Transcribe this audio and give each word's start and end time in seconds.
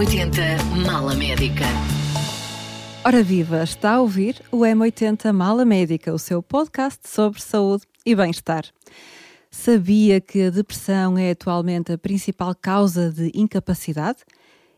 M80 0.00 0.86
Mala 0.86 1.14
Médica. 1.14 1.66
Ora 3.04 3.22
viva, 3.22 3.62
está 3.62 3.96
a 3.96 4.00
ouvir 4.00 4.42
o 4.50 4.60
M80 4.60 5.30
Mala 5.30 5.62
Médica, 5.66 6.14
o 6.14 6.18
seu 6.18 6.42
podcast 6.42 7.06
sobre 7.06 7.38
saúde 7.38 7.82
e 8.06 8.14
bem-estar. 8.14 8.64
Sabia 9.50 10.18
que 10.18 10.44
a 10.44 10.48
depressão 10.48 11.18
é 11.18 11.32
atualmente 11.32 11.92
a 11.92 11.98
principal 11.98 12.54
causa 12.54 13.12
de 13.12 13.30
incapacidade 13.34 14.20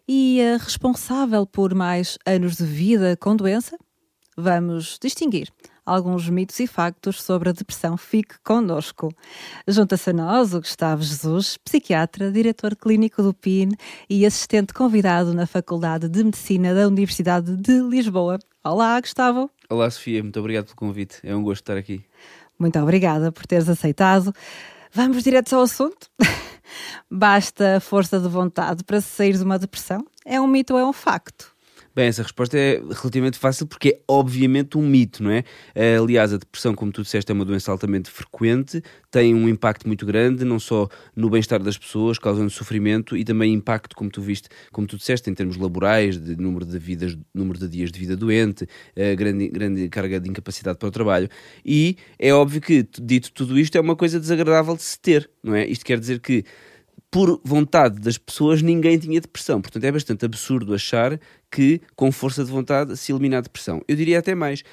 e 0.08 0.42
a 0.42 0.56
responsável 0.56 1.46
por 1.46 1.72
mais 1.72 2.18
anos 2.26 2.56
de 2.56 2.64
vida 2.64 3.16
com 3.16 3.36
doença? 3.36 3.78
Vamos 4.36 4.98
distinguir 5.00 5.52
alguns 5.84 6.28
mitos 6.28 6.58
e 6.60 6.66
factos 6.66 7.22
sobre 7.22 7.48
a 7.48 7.52
depressão. 7.52 7.96
Fique 7.96 8.36
connosco. 8.44 9.12
Junta-se 9.66 10.10
a 10.10 10.12
nós 10.12 10.54
o 10.54 10.60
Gustavo 10.60 11.02
Jesus, 11.02 11.56
psiquiatra, 11.58 12.30
diretor 12.30 12.76
clínico 12.76 13.22
do 13.22 13.34
PIN 13.34 13.70
e 14.08 14.24
assistente 14.24 14.72
convidado 14.72 15.34
na 15.34 15.46
Faculdade 15.46 16.08
de 16.08 16.24
Medicina 16.24 16.74
da 16.74 16.86
Universidade 16.86 17.56
de 17.56 17.80
Lisboa. 17.80 18.38
Olá, 18.64 19.00
Gustavo. 19.00 19.50
Olá, 19.68 19.90
Sofia, 19.90 20.22
muito 20.22 20.38
obrigado 20.38 20.66
pelo 20.66 20.76
convite. 20.76 21.18
É 21.22 21.34
um 21.34 21.42
gosto 21.42 21.62
estar 21.62 21.76
aqui. 21.76 22.04
Muito 22.58 22.78
obrigada 22.78 23.32
por 23.32 23.46
teres 23.46 23.68
aceitado. 23.68 24.32
Vamos 24.92 25.22
direto 25.22 25.54
ao 25.54 25.62
assunto? 25.62 26.10
Basta 27.10 27.80
força 27.80 28.20
de 28.20 28.28
vontade 28.28 28.84
para 28.84 29.00
sair 29.00 29.36
de 29.36 29.42
uma 29.42 29.58
depressão? 29.58 30.06
É 30.24 30.40
um 30.40 30.46
mito 30.46 30.74
ou 30.74 30.78
é 30.78 30.84
um 30.84 30.92
facto? 30.92 31.51
Bem, 31.94 32.06
essa 32.06 32.22
resposta 32.22 32.56
é 32.58 32.78
relativamente 32.78 33.38
fácil 33.38 33.66
porque 33.66 33.88
é 33.90 34.00
obviamente 34.08 34.78
um 34.78 34.82
mito, 34.88 35.22
não 35.22 35.30
é? 35.30 35.44
Eh, 35.74 35.96
aliás, 35.96 36.32
a 36.32 36.38
depressão, 36.38 36.74
como 36.74 36.90
tu 36.90 37.02
disseste, 37.02 37.30
é 37.30 37.34
uma 37.34 37.44
doença 37.44 37.70
altamente 37.70 38.10
frequente, 38.10 38.82
tem 39.10 39.34
um 39.34 39.46
impacto 39.46 39.86
muito 39.86 40.06
grande, 40.06 40.42
não 40.42 40.58
só 40.58 40.88
no 41.14 41.28
bem-estar 41.28 41.62
das 41.62 41.76
pessoas, 41.76 42.18
causando 42.18 42.48
sofrimento, 42.48 43.14
e 43.14 43.24
também 43.24 43.52
impacto, 43.52 43.94
como 43.94 44.10
tu 44.10 44.22
viste, 44.22 44.48
como 44.72 44.86
tu 44.86 44.96
disseste, 44.96 45.28
em 45.28 45.34
termos 45.34 45.58
laborais, 45.58 46.18
de 46.18 46.34
número 46.34 46.64
de 46.64 46.78
vidas, 46.78 47.14
número 47.34 47.58
de 47.58 47.68
dias 47.68 47.92
de 47.92 48.00
vida 48.00 48.16
doente, 48.16 48.66
eh, 48.96 49.14
grande, 49.14 49.48
grande 49.48 49.86
carga 49.90 50.18
de 50.18 50.30
incapacidade 50.30 50.78
para 50.78 50.88
o 50.88 50.90
trabalho. 50.90 51.28
E 51.62 51.98
é 52.18 52.32
óbvio 52.32 52.62
que, 52.62 52.88
dito 53.02 53.30
tudo 53.32 53.58
isto, 53.58 53.76
é 53.76 53.80
uma 53.82 53.96
coisa 53.96 54.18
desagradável 54.18 54.74
de 54.76 54.82
se 54.82 54.98
ter, 54.98 55.30
não 55.42 55.54
é? 55.54 55.66
Isto 55.66 55.84
quer 55.84 56.00
dizer 56.00 56.20
que 56.20 56.42
por 57.12 57.42
vontade 57.44 58.00
das 58.00 58.16
pessoas, 58.16 58.62
ninguém 58.62 58.98
tinha 58.98 59.20
depressão. 59.20 59.60
Portanto, 59.60 59.84
é 59.84 59.92
bastante 59.92 60.24
absurdo 60.24 60.72
achar 60.72 61.20
que, 61.52 61.82
com 61.94 62.10
força 62.10 62.42
de 62.42 62.50
vontade, 62.50 62.96
se 62.96 63.12
elimina 63.12 63.38
a 63.38 63.40
depressão. 63.42 63.82
Eu 63.86 63.94
diria 63.94 64.18
até 64.18 64.34
mais 64.34 64.64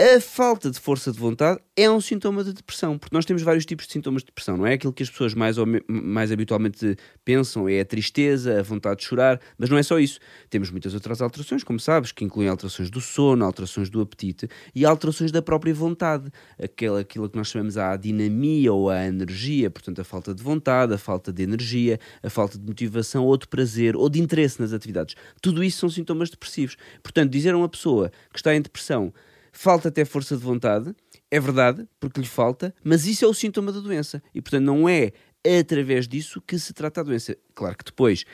a 0.00 0.20
falta 0.20 0.72
de 0.72 0.80
força 0.80 1.12
de 1.12 1.18
vontade 1.20 1.60
é 1.76 1.88
um 1.88 2.00
sintoma 2.00 2.42
de 2.42 2.52
depressão, 2.52 2.98
porque 2.98 3.14
nós 3.14 3.24
temos 3.24 3.44
vários 3.44 3.64
tipos 3.64 3.86
de 3.86 3.92
sintomas 3.92 4.22
de 4.22 4.26
depressão, 4.26 4.56
não 4.56 4.66
é? 4.66 4.72
Aquilo 4.72 4.92
que 4.92 5.04
as 5.04 5.10
pessoas 5.10 5.34
mais, 5.34 5.56
mais 5.88 6.32
habitualmente 6.32 6.96
pensam 7.24 7.68
é 7.68 7.78
a 7.78 7.84
tristeza, 7.84 8.58
a 8.58 8.62
vontade 8.62 8.98
de 9.00 9.06
chorar, 9.06 9.40
mas 9.56 9.70
não 9.70 9.78
é 9.78 9.84
só 9.84 10.00
isso. 10.00 10.18
Temos 10.50 10.72
muitas 10.72 10.94
outras 10.94 11.22
alterações, 11.22 11.62
como 11.62 11.78
sabes, 11.78 12.10
que 12.10 12.24
incluem 12.24 12.48
alterações 12.48 12.90
do 12.90 13.00
sono, 13.00 13.44
alterações 13.44 13.88
do 13.88 14.00
apetite 14.00 14.48
e 14.74 14.84
alterações 14.84 15.30
da 15.30 15.40
própria 15.40 15.72
vontade, 15.72 16.28
aquela, 16.60 16.98
aquilo 16.98 17.30
que 17.30 17.36
nós 17.36 17.46
chamamos 17.46 17.78
a 17.78 17.96
dinamia 17.96 18.72
ou 18.72 18.90
a 18.90 19.06
energia, 19.06 19.70
portanto, 19.70 20.00
a 20.00 20.04
falta 20.04 20.34
de 20.34 20.42
vontade, 20.42 20.92
a 20.92 20.98
falta 20.98 21.32
de 21.32 21.44
energia, 21.44 22.00
a 22.20 22.28
falta 22.28 22.58
de 22.58 22.66
motivação 22.66 23.24
ou 23.24 23.36
de 23.36 23.46
prazer 23.46 23.94
ou 23.94 24.10
de 24.10 24.20
interesse 24.20 24.60
nas 24.60 24.72
atividades. 24.72 25.14
Tudo 25.40 25.62
isso 25.62 25.78
são 25.78 25.88
sintomas 25.88 26.30
depressivos. 26.30 26.76
Portanto, 27.00 27.30
dizer 27.30 27.54
a 27.54 27.56
uma 27.56 27.68
pessoa 27.68 28.10
que 28.32 28.38
está 28.40 28.52
em 28.52 28.60
depressão 28.60 29.12
falta 29.58 29.88
até 29.88 30.04
força 30.04 30.36
de 30.36 30.42
vontade, 30.42 30.94
é 31.30 31.40
verdade, 31.40 31.88
porque 31.98 32.20
lhe 32.20 32.26
falta, 32.26 32.74
mas 32.84 33.06
isso 33.06 33.24
é 33.24 33.28
o 33.28 33.34
sintoma 33.34 33.72
da 33.72 33.80
doença. 33.80 34.22
E, 34.34 34.42
portanto, 34.42 34.64
não 34.64 34.88
é 34.88 35.12
através 35.58 36.06
disso 36.08 36.40
que 36.40 36.58
se 36.58 36.72
trata 36.72 37.00
a 37.00 37.04
doença. 37.04 37.36
Claro 37.54 37.76
que 37.76 37.84
depois 37.84 38.24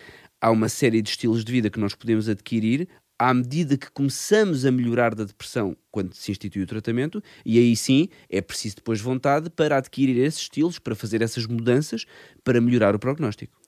há 0.40 0.50
uma 0.50 0.68
série 0.68 1.02
de 1.02 1.10
estilos 1.10 1.44
de 1.44 1.52
vida 1.52 1.70
que 1.70 1.78
nós 1.78 1.94
podemos 1.94 2.28
adquirir 2.28 2.88
à 3.18 3.34
medida 3.34 3.76
que 3.76 3.90
começamos 3.90 4.64
a 4.64 4.72
melhorar 4.72 5.14
da 5.14 5.24
depressão 5.24 5.76
quando 5.90 6.14
se 6.14 6.30
institui 6.30 6.62
o 6.62 6.66
tratamento, 6.66 7.22
e 7.44 7.58
aí 7.58 7.76
sim 7.76 8.08
é 8.30 8.40
preciso 8.40 8.76
depois 8.76 8.98
vontade 8.98 9.50
para 9.50 9.76
adquirir 9.76 10.16
esses 10.16 10.40
estilos, 10.40 10.78
para 10.78 10.94
fazer 10.94 11.20
essas 11.20 11.44
mudanças, 11.46 12.06
para 12.42 12.62
melhorar 12.62 12.94
o 12.94 12.98
prognóstico. 12.98 13.60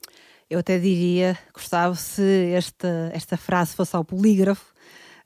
Eu 0.49 0.57
até 0.57 0.79
diria, 0.79 1.37
Gustavo, 1.53 1.95
se 1.95 2.51
esta, 2.51 3.11
esta 3.13 3.37
frase 3.37 3.75
fosse 3.75 3.95
ao 3.95 4.03
polígrafo, 4.03 4.73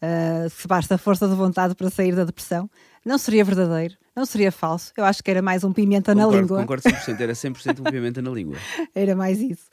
uh, 0.01 0.49
se 0.49 0.67
basta 0.67 0.97
força 0.97 1.27
de 1.27 1.35
vontade 1.35 1.75
para 1.75 1.89
sair 1.89 2.15
da 2.15 2.23
depressão, 2.23 2.69
não 3.07 3.17
seria 3.17 3.43
verdadeiro, 3.43 3.95
não 4.17 4.25
seria 4.25 4.51
falso. 4.51 4.91
Eu 4.97 5.05
acho 5.05 5.23
que 5.23 5.29
era 5.29 5.41
mais 5.43 5.63
um 5.63 5.71
pimenta 5.71 6.11
concordo, 6.11 6.35
na 6.35 6.41
língua. 6.41 6.59
Concordo 6.61 6.83
100%, 6.83 7.19
era 7.19 7.33
100% 7.33 7.79
um 7.79 7.83
pimenta 7.83 8.21
na 8.21 8.31
língua. 8.31 8.57
era 8.93 9.15
mais 9.15 9.39
isso. 9.39 9.67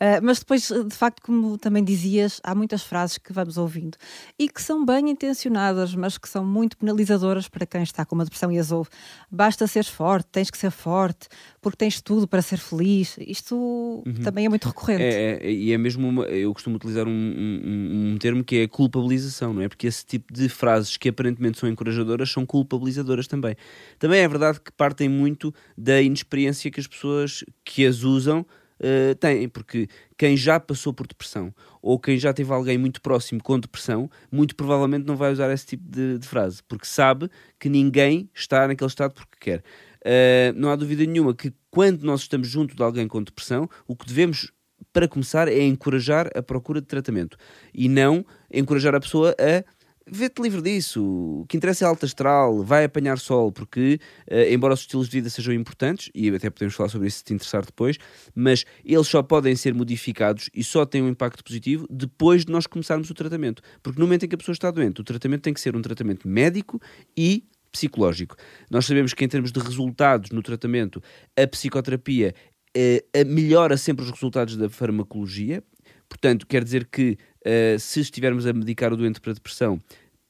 Uh, 0.00 0.22
mas 0.22 0.38
depois, 0.38 0.68
de 0.68 0.94
facto, 0.94 1.20
como 1.20 1.58
também 1.58 1.82
dizias, 1.82 2.40
há 2.44 2.54
muitas 2.54 2.82
frases 2.82 3.18
que 3.18 3.32
vamos 3.32 3.58
ouvindo 3.58 3.98
e 4.38 4.48
que 4.48 4.62
são 4.62 4.84
bem 4.84 5.10
intencionadas, 5.10 5.94
mas 5.94 6.16
que 6.16 6.28
são 6.28 6.44
muito 6.44 6.76
penalizadoras 6.76 7.48
para 7.48 7.66
quem 7.66 7.82
está 7.82 8.04
com 8.04 8.14
uma 8.14 8.24
depressão 8.24 8.52
e 8.52 8.58
as 8.58 8.70
ouve. 8.70 8.88
Basta 9.30 9.66
ser 9.66 9.84
forte, 9.84 10.28
tens 10.30 10.50
que 10.50 10.56
ser 10.56 10.70
forte, 10.70 11.28
porque 11.60 11.76
tens 11.76 12.00
tudo 12.00 12.28
para 12.28 12.40
ser 12.40 12.58
feliz. 12.58 13.16
Isto 13.18 13.56
uhum. 14.06 14.22
também 14.22 14.46
é 14.46 14.48
muito 14.48 14.68
recorrente. 14.68 15.02
É, 15.02 15.38
é, 15.42 15.52
e 15.52 15.72
é 15.72 15.78
mesmo, 15.78 16.08
uma, 16.08 16.24
eu 16.26 16.54
costumo 16.54 16.76
utilizar 16.76 17.06
um, 17.06 17.10
um, 17.10 18.12
um, 18.12 18.18
termo 18.18 18.44
que 18.44 18.60
é 18.60 18.68
culpabilização, 18.68 19.52
não 19.52 19.62
é? 19.62 19.68
Porque 19.68 19.86
esse 19.86 20.06
tipo 20.06 20.32
de 20.32 20.48
frases 20.48 20.96
que 20.96 21.08
aparentemente 21.08 21.58
são 21.58 21.68
encorajadoras 21.68 22.30
são 22.30 22.46
culpabilizadoras 22.70 23.26
também. 23.26 23.56
Também 23.98 24.20
é 24.20 24.28
verdade 24.28 24.60
que 24.60 24.70
partem 24.72 25.08
muito 25.08 25.52
da 25.76 26.00
inexperiência 26.00 26.70
que 26.70 26.80
as 26.80 26.86
pessoas 26.86 27.44
que 27.64 27.84
as 27.84 28.02
usam 28.02 28.40
uh, 28.80 29.14
têm, 29.16 29.48
porque 29.48 29.88
quem 30.16 30.36
já 30.36 30.60
passou 30.60 30.92
por 30.94 31.06
depressão 31.06 31.52
ou 31.82 31.98
quem 31.98 32.18
já 32.18 32.32
teve 32.32 32.52
alguém 32.52 32.78
muito 32.78 33.00
próximo 33.02 33.42
com 33.42 33.58
depressão, 33.58 34.08
muito 34.30 34.54
provavelmente 34.54 35.06
não 35.06 35.16
vai 35.16 35.32
usar 35.32 35.50
esse 35.52 35.66
tipo 35.66 35.84
de, 35.88 36.18
de 36.18 36.26
frase, 36.26 36.62
porque 36.68 36.86
sabe 36.86 37.28
que 37.58 37.68
ninguém 37.68 38.30
está 38.34 38.68
naquele 38.68 38.88
estado 38.88 39.14
porque 39.14 39.36
quer. 39.40 39.64
Uh, 40.02 40.56
não 40.56 40.70
há 40.70 40.76
dúvida 40.76 41.04
nenhuma 41.04 41.34
que 41.34 41.52
quando 41.70 42.04
nós 42.04 42.22
estamos 42.22 42.48
junto 42.48 42.74
de 42.74 42.82
alguém 42.82 43.06
com 43.06 43.22
depressão, 43.22 43.68
o 43.86 43.94
que 43.94 44.06
devemos 44.06 44.50
para 44.92 45.06
começar, 45.06 45.46
é 45.46 45.62
encorajar 45.62 46.30
a 46.34 46.42
procura 46.42 46.80
de 46.80 46.86
tratamento 46.86 47.36
e 47.72 47.88
não 47.88 48.24
encorajar 48.50 48.94
a 48.94 49.00
pessoa 49.00 49.36
a 49.38 49.62
vê-te 50.06 50.42
livre 50.42 50.62
disso. 50.62 51.02
O 51.02 51.46
que 51.46 51.56
interessa 51.56 51.84
é 51.84 51.88
alta 51.88 52.06
astral, 52.06 52.62
vai 52.62 52.84
apanhar 52.84 53.18
sol, 53.18 53.52
porque, 53.52 53.98
uh, 54.30 54.52
embora 54.52 54.74
os 54.74 54.80
estilos 54.80 55.08
de 55.08 55.18
vida 55.18 55.30
sejam 55.30 55.54
importantes, 55.54 56.10
e 56.14 56.28
até 56.30 56.50
podemos 56.50 56.74
falar 56.74 56.88
sobre 56.88 57.08
isso 57.08 57.18
se 57.18 57.24
te 57.24 57.34
interessar 57.34 57.64
depois, 57.64 57.96
mas 58.34 58.64
eles 58.84 59.06
só 59.06 59.22
podem 59.22 59.54
ser 59.56 59.74
modificados 59.74 60.50
e 60.54 60.62
só 60.64 60.84
têm 60.84 61.02
um 61.02 61.08
impacto 61.08 61.44
positivo 61.44 61.86
depois 61.90 62.44
de 62.44 62.52
nós 62.52 62.66
começarmos 62.66 63.10
o 63.10 63.14
tratamento. 63.14 63.62
Porque 63.82 63.98
no 63.98 64.06
momento 64.06 64.24
em 64.24 64.28
que 64.28 64.34
a 64.34 64.38
pessoa 64.38 64.52
está 64.52 64.70
doente, 64.70 65.00
o 65.00 65.04
tratamento 65.04 65.42
tem 65.42 65.54
que 65.54 65.60
ser 65.60 65.76
um 65.76 65.82
tratamento 65.82 66.26
médico 66.28 66.80
e 67.16 67.44
psicológico. 67.70 68.36
Nós 68.70 68.86
sabemos 68.86 69.14
que, 69.14 69.24
em 69.24 69.28
termos 69.28 69.52
de 69.52 69.60
resultados 69.60 70.30
no 70.30 70.42
tratamento, 70.42 71.02
a 71.36 71.46
psicoterapia 71.46 72.34
uh, 72.76 73.26
melhora 73.26 73.76
sempre 73.76 74.04
os 74.04 74.10
resultados 74.10 74.56
da 74.56 74.68
farmacologia. 74.68 75.62
Portanto, 76.08 76.46
quer 76.46 76.64
dizer 76.64 76.88
que 76.90 77.16
uh, 77.46 77.78
se 77.78 78.00
estivermos 78.00 78.46
a 78.46 78.52
medicar 78.52 78.92
o 78.92 78.96
doente 78.96 79.20
para 79.20 79.32
depressão, 79.32 79.80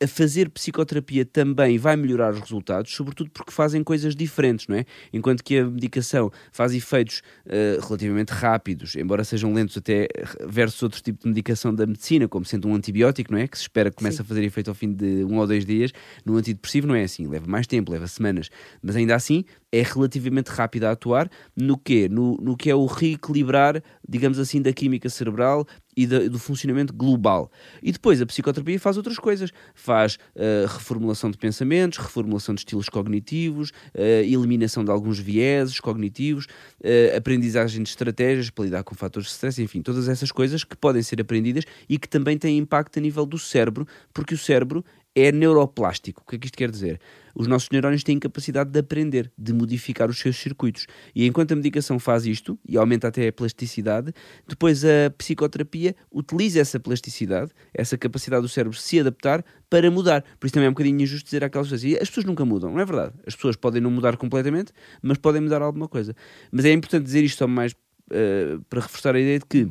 a 0.03 0.06
fazer 0.06 0.48
psicoterapia 0.48 1.26
também 1.26 1.76
vai 1.76 1.94
melhorar 1.94 2.32
os 2.32 2.41
resultados, 2.41 2.91
sobretudo 2.94 3.31
porque 3.31 3.53
fazem 3.53 3.84
coisas 3.84 4.16
diferentes, 4.16 4.66
não 4.66 4.76
é? 4.76 4.87
Enquanto 5.12 5.44
que 5.44 5.59
a 5.59 5.65
medicação 5.66 6.32
faz 6.50 6.72
efeitos 6.72 7.21
uh, 7.44 7.87
relativamente 7.87 8.31
rápidos, 8.31 8.97
embora 8.97 9.22
sejam 9.25 9.53
lentos 9.53 9.76
até 9.76 10.09
versus 10.47 10.82
outro 10.82 11.03
tipo 11.03 11.22
de 11.22 11.28
medicação 11.28 11.75
da 11.75 11.87
medicina, 11.87 12.26
como 12.26 12.47
sendo 12.47 12.66
um 12.66 12.75
antibiótico, 12.75 13.31
não 13.31 13.38
é? 13.38 13.47
Que 13.47 13.59
se 13.59 13.65
espera 13.65 13.91
que 13.91 13.97
comece 13.97 14.16
Sim. 14.16 14.22
a 14.22 14.25
fazer 14.25 14.42
efeito 14.42 14.69
ao 14.69 14.75
fim 14.75 14.91
de 14.91 15.22
um 15.25 15.37
ou 15.37 15.47
dois 15.47 15.66
dias. 15.66 15.92
No 16.25 16.37
antidepressivo 16.37 16.87
não 16.87 16.94
é 16.94 17.03
assim, 17.03 17.27
leva 17.27 17.47
mais 17.47 17.66
tempo, 17.66 17.92
leva 17.92 18.06
semanas, 18.06 18.48
mas 18.82 18.97
ainda 18.97 19.15
assim 19.15 19.44
é 19.71 19.82
relativamente 19.82 20.48
rápida 20.48 20.88
a 20.88 20.92
atuar 20.92 21.31
no 21.54 21.77
quê? 21.77 22.09
No, 22.10 22.37
no 22.41 22.56
que 22.56 22.71
é 22.71 22.75
o 22.75 22.87
reequilibrar, 22.87 23.82
digamos 24.09 24.38
assim, 24.38 24.62
da 24.62 24.72
química 24.72 25.10
cerebral 25.10 25.66
e 26.03 26.07
do 26.07 26.39
funcionamento 26.39 26.93
global. 26.93 27.51
E 27.83 27.93
depois 27.93 28.21
a 28.21 28.27
psicoterapia 28.27 28.79
faz 28.81 28.97
outras 28.97 29.19
coisas. 29.19 29.51
Faz 29.75 30.15
uh, 30.35 30.67
reformulação 30.67 31.31
de 31.31 31.37
pensamentos, 31.37 31.99
reformulação 31.99 32.55
de 32.55 32.61
estilos 32.61 32.89
cognitivos, 32.89 33.71
uh, 33.71 34.01
eliminação 34.25 34.85
de 34.85 34.91
alguns 34.91 35.19
vieses 35.19 35.79
cognitivos, 35.81 36.47
uh, 36.81 37.17
aprendizagem 37.17 37.83
de 37.83 37.89
estratégias 37.89 38.51
para 38.51 38.65
lidar 38.65 38.83
com 38.83 38.95
fatores 38.95 39.29
de 39.29 39.35
stress, 39.35 39.63
enfim, 39.63 39.83
todas 39.83 40.09
essas 40.09 40.33
coisas 40.33 40.65
que 40.65 40.77
podem 40.77 41.03
ser 41.03 41.21
aprendidas 41.21 41.65
e 41.89 41.99
que 41.99 42.09
também 42.09 42.39
têm 42.39 42.59
impacto 42.59 42.99
a 42.99 43.03
nível 43.03 43.27
do 43.27 43.39
cérebro, 43.39 43.87
porque 44.13 44.35
o 44.35 44.39
cérebro 44.39 44.85
é 45.15 45.33
neuroplástico. 45.33 46.22
O 46.22 46.28
que 46.28 46.36
é 46.36 46.39
que 46.39 46.47
isto 46.47 46.57
quer 46.57 46.71
dizer? 46.71 47.01
Os 47.34 47.47
nossos 47.47 47.68
neurónios 47.71 48.03
têm 48.03 48.18
capacidade 48.18 48.71
de 48.71 48.78
aprender, 48.78 49.30
de 49.36 49.53
modificar 49.53 50.10
os 50.10 50.18
seus 50.18 50.36
circuitos. 50.36 50.86
E 51.15 51.27
enquanto 51.27 51.53
a 51.53 51.57
medicação 51.57 51.98
faz 51.98 52.27
isto, 52.27 52.59
e 52.66 52.77
aumenta 52.77 53.09
até 53.09 53.28
a 53.28 53.33
plasticidade, 53.33 54.12
depois 54.48 54.84
a 54.84 55.10
psicoterapia 55.16 55.95
utiliza 56.12 56.60
essa 56.60 56.78
plasticidade, 56.78 57.51
essa 57.72 57.97
capacidade 57.97 58.42
do 58.42 58.48
cérebro 58.48 58.77
se 58.77 59.01
adaptar 59.01 59.45
para 59.68 59.91
mudar. 59.91 60.22
Por 60.39 60.47
isso 60.47 60.54
também 60.54 60.66
é 60.66 60.71
um 60.71 60.72
bocadinho 60.72 61.01
injusto 61.01 61.24
dizer 61.24 61.45
aquelas 61.45 61.68
coisas. 61.68 61.84
E 61.84 61.97
as 61.97 62.09
pessoas 62.09 62.27
nunca 62.27 62.45
mudam, 62.45 62.72
não 62.72 62.80
é 62.80 62.84
verdade? 62.84 63.15
As 63.27 63.34
pessoas 63.34 63.56
podem 63.56 63.80
não 63.80 63.91
mudar 63.91 64.16
completamente, 64.16 64.72
mas 65.03 65.18
podem 65.18 65.41
mudar 65.41 65.63
alguma 65.63 65.89
coisa. 65.89 66.15
Mas 66.51 66.65
é 66.65 66.72
importante 66.72 67.04
dizer 67.04 67.24
isto 67.24 67.39
só 67.39 67.47
mais 67.47 67.72
uh, 67.72 68.60
para 68.68 68.80
reforçar 68.80 69.15
a 69.15 69.21
ideia 69.21 69.39
de 69.39 69.47
que 69.47 69.68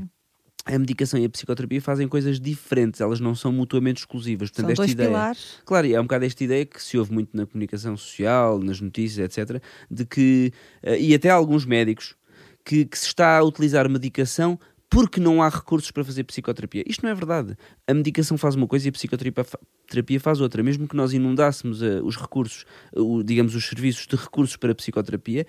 a 0.66 0.78
medicação 0.78 1.20
e 1.20 1.26
a 1.26 1.30
psicoterapia 1.30 1.82
fazem 1.82 2.08
coisas 2.08 2.40
diferentes, 2.40 3.02
elas 3.02 3.20
não 3.20 3.34
são 3.34 3.52
mutuamente 3.52 4.02
exclusivas. 4.02 4.50
Portanto, 4.50 4.66
São 4.66 4.72
esta 4.72 4.82
dois 4.84 4.92
ideia, 4.92 5.10
pilares. 5.10 5.58
Claro, 5.66 5.88
e 5.88 5.96
há 5.96 6.00
um 6.00 6.04
bocado 6.04 6.26
esta 6.26 6.44
ideia 6.44 6.66
que 6.66 6.82
se 6.84 6.98
ouve 6.98 7.12
muito 7.14 7.36
na 7.36 7.46
comunicação 7.46 7.96
social, 7.98 8.60
nas 8.60 8.80
notícias, 8.80 9.38
etc., 9.38 9.62
de 9.90 10.06
que, 10.06 10.52
eh, 10.84 11.00
e 11.00 11.14
até 11.16 11.30
alguns 11.30 11.66
médicos, 11.66 12.16
que, 12.64 12.86
que 12.86 12.98
se 13.00 13.08
está 13.08 13.38
a 13.38 13.44
utilizar 13.44 13.90
medicação 13.90 14.60
porque 14.92 15.20
não 15.20 15.42
há 15.42 15.50
recursos 15.50 15.92
para 15.92 16.04
fazer 16.04 16.24
psicoterapia. 16.24 16.84
Isto 16.88 17.04
não 17.04 17.12
é 17.12 17.16
verdade. 17.16 17.56
A 17.88 17.94
medicação 17.94 18.38
faz 18.38 18.56
uma 18.56 18.68
coisa 18.68 18.88
e 18.88 18.90
a 18.90 18.92
psicoterapia 18.92 19.44
fa- 19.44 19.60
terapia 19.88 20.20
faz 20.20 20.42
outra. 20.42 20.62
Mesmo 20.64 20.88
que 20.88 20.96
nós 20.96 21.14
inundássemos 21.14 21.82
eh, 21.82 22.02
os 22.04 22.18
recursos, 22.18 22.66
eh, 22.96 23.00
digamos, 23.24 23.56
os 23.56 23.66
serviços 23.68 24.06
de 24.08 24.16
recursos 24.16 24.56
para 24.58 24.74
psicoterapia, 24.76 25.46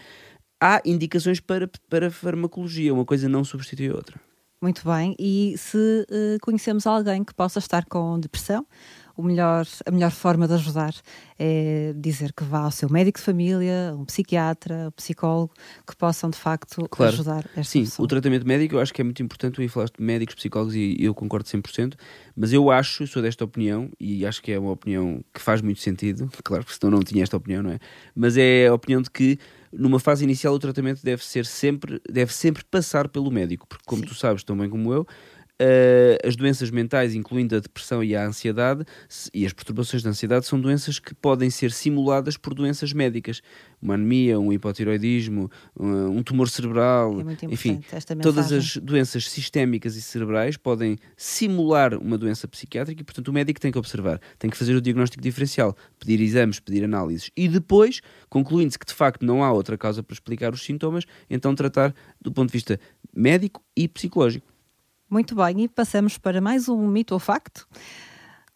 há 0.60 0.80
indicações 0.84 1.40
para, 1.40 1.68
para 1.88 2.10
farmacologia. 2.10 2.92
Uma 2.94 3.04
coisa 3.04 3.28
não 3.28 3.42
substitui 3.42 3.88
a 3.88 3.94
outra. 3.94 4.20
Muito 4.62 4.82
bem. 4.86 5.16
E 5.18 5.54
se 5.56 6.06
eh, 6.10 6.36
conhecemos 6.42 6.86
alguém 6.86 7.24
que 7.24 7.32
possa 7.32 7.58
estar 7.58 7.86
com 7.86 8.20
depressão, 8.20 8.66
o 9.16 9.22
melhor, 9.22 9.66
a 9.86 9.90
melhor 9.90 10.10
forma 10.10 10.46
de 10.46 10.54
ajudar 10.54 10.94
é 11.38 11.92
dizer 11.96 12.32
que 12.34 12.44
vá 12.44 12.60
ao 12.60 12.70
seu 12.70 12.90
médico 12.90 13.18
de 13.18 13.24
família, 13.24 13.94
um 13.96 14.04
psiquiatra, 14.04 14.88
um 14.88 14.90
psicólogo, 14.90 15.52
que 15.86 15.96
possam 15.96 16.28
de 16.30 16.36
facto 16.36 16.86
Claro. 16.90 17.12
ajudar 17.14 17.44
esta 17.56 17.64
Sim, 17.64 17.84
pessoa. 17.84 18.04
o 18.04 18.08
tratamento 18.08 18.46
médico 18.46 18.74
eu 18.74 18.80
acho 18.80 18.92
que 18.92 19.00
é 19.00 19.04
muito 19.04 19.22
importante. 19.22 19.54
Tu 19.54 19.68
falaste 19.68 19.96
de 19.98 20.02
médicos, 20.04 20.34
psicólogos 20.34 20.74
e 20.74 20.96
eu 20.98 21.14
concordo 21.14 21.48
100%, 21.48 21.94
mas 22.36 22.52
eu 22.52 22.70
acho, 22.70 23.06
sou 23.06 23.22
desta 23.22 23.44
opinião 23.44 23.90
e 23.98 24.26
acho 24.26 24.42
que 24.42 24.52
é 24.52 24.58
uma 24.58 24.72
opinião 24.72 25.22
que 25.32 25.40
faz 25.40 25.62
muito 25.62 25.80
sentido. 25.80 26.30
Claro 26.44 26.64
que 26.64 26.74
senão 26.74 26.90
não 26.90 27.00
tinha 27.02 27.22
esta 27.22 27.36
opinião, 27.36 27.62
não 27.62 27.70
é? 27.70 27.78
Mas 28.14 28.36
é 28.36 28.66
a 28.66 28.74
opinião 28.74 29.00
de 29.00 29.10
que 29.10 29.38
numa 29.72 29.98
fase 29.98 30.24
inicial 30.24 30.54
o 30.54 30.58
tratamento 30.58 31.02
deve 31.02 31.24
ser 31.24 31.46
sempre, 31.46 32.00
deve 32.08 32.32
sempre 32.32 32.64
passar 32.64 33.08
pelo 33.08 33.30
médico, 33.30 33.66
porque 33.66 33.84
como 33.86 34.02
Sim. 34.02 34.08
tu 34.08 34.14
sabes 34.14 34.42
tão 34.42 34.56
bem 34.56 34.68
como 34.68 34.92
eu, 34.92 35.06
eh, 35.62 36.16
as 36.24 36.36
doenças 36.36 36.70
mentais, 36.70 37.14
incluindo 37.14 37.54
a 37.54 37.60
depressão 37.60 38.02
e 38.02 38.16
a 38.16 38.26
ansiedade, 38.26 38.82
e 39.34 39.44
as 39.44 39.52
perturbações 39.52 40.02
de 40.02 40.08
ansiedade, 40.08 40.46
são 40.46 40.58
doenças 40.58 40.98
que 40.98 41.14
podem 41.14 41.50
ser 41.50 41.70
simuladas 41.70 42.38
por 42.38 42.54
doenças 42.54 42.94
médicas. 42.94 43.42
Uma 43.80 43.92
anemia, 43.92 44.40
um 44.40 44.50
hipotiroidismo, 44.50 45.50
um, 45.78 46.16
um 46.16 46.22
tumor 46.22 46.48
cerebral, 46.48 47.20
É 47.20 47.24
muito 47.24 47.44
enfim, 47.44 47.78
todas 48.22 48.50
as 48.50 48.78
doenças 48.78 49.28
sistémicas 49.28 49.96
e 49.96 50.02
cerebrais 50.02 50.56
podem 50.56 50.96
simular 51.14 51.94
uma 51.94 52.16
doença 52.16 52.48
psiquiátrica 52.48 53.02
e, 53.02 53.04
portanto, 53.04 53.28
o 53.28 53.32
médico 53.32 53.60
tem 53.60 53.70
que 53.70 53.78
observar, 53.78 54.18
tem 54.38 54.48
que 54.48 54.56
fazer 54.56 54.74
o 54.74 54.80
diagnóstico 54.80 55.22
diferencial, 55.22 55.76
pedir 55.98 56.22
exames, 56.22 56.58
pedir 56.58 56.84
análises 56.84 57.30
e 57.36 57.46
depois, 57.46 58.00
concluindo-se 58.30 58.78
que 58.78 58.86
de 58.86 58.94
facto 58.94 59.26
não 59.26 59.44
há 59.44 59.52
outra 59.52 59.76
causa 59.76 60.02
para 60.02 60.14
explicar 60.14 60.54
os 60.54 60.64
sintomas, 60.64 61.04
então 61.28 61.54
tratar 61.54 61.94
do 62.18 62.32
ponto 62.32 62.48
de 62.48 62.52
vista 62.52 62.80
médico 63.14 63.62
e 63.76 63.86
psicológico. 63.86 64.48
Muito 65.10 65.34
bem, 65.34 65.64
e 65.64 65.68
passamos 65.68 66.16
para 66.18 66.40
mais 66.40 66.68
um 66.68 66.86
mito 66.86 67.14
ou 67.14 67.18
facto. 67.18 67.66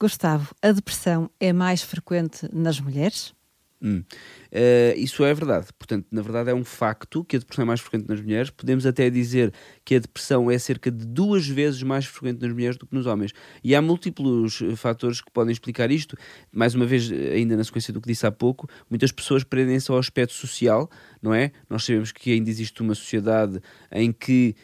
Gustavo, 0.01 0.55
a 0.63 0.71
depressão 0.71 1.29
é 1.41 1.53
mais 1.53 1.83
frequente 1.83 2.49
nas 2.53 2.79
mulheres? 2.79 3.35
Hum. 3.83 4.05
Eh, 4.53 4.95
isso 4.97 5.25
é 5.25 5.35
verdade. 5.35 5.67
Portanto, 5.77 6.07
na 6.13 6.23
verdade, 6.23 6.51
é 6.51 6.55
um 6.55 6.65
facto 6.65 7.25
que 7.25 7.35
a 7.35 7.39
depressão 7.41 7.65
é 7.65 7.67
mais 7.67 7.81
frequente 7.81 8.09
nas 8.09 8.21
mulheres. 8.21 8.51
Podemos 8.51 8.87
até 8.87 9.11
dizer 9.11 9.53
que 9.85 9.97
a 9.97 9.99
depressão 9.99 10.49
é 10.49 10.57
cerca 10.57 10.93
de 10.93 11.05
duas 11.05 11.47
vezes 11.47 11.83
mais 11.83 12.07
frequente 12.07 12.41
nas 12.41 12.53
mulheres 12.53 12.77
do 12.79 12.87
que 12.87 12.95
nos 12.95 13.05
homens. 13.05 13.33
E 13.63 13.75
há 13.75 13.83
múltiplos 13.83 14.63
eh, 14.63 14.77
fatores 14.77 15.21
que 15.21 15.33
podem 15.33 15.53
explicar 15.53 15.91
isto. 15.91 16.17
Mais 16.53 16.75
uma 16.77 16.87
vez, 16.87 17.11
ainda 17.11 17.57
na 17.57 17.65
sequência 17.65 17.93
do 17.93 18.01
que 18.01 18.07
disse 18.07 18.25
há 18.25 18.31
pouco, 18.31 18.69
muitas 18.89 19.11
pessoas 19.11 19.43
prendem-se 19.43 19.91
ao 19.91 19.99
aspecto 19.99 20.35
social, 20.35 20.89
não 21.21 21.35
é? 21.35 21.51
Nós 21.69 21.85
sabemos 21.85 22.13
que 22.13 22.33
ainda 22.33 22.49
existe 22.49 22.81
uma 22.81 22.95
sociedade 22.95 23.61
em 23.91 24.13
que 24.13 24.55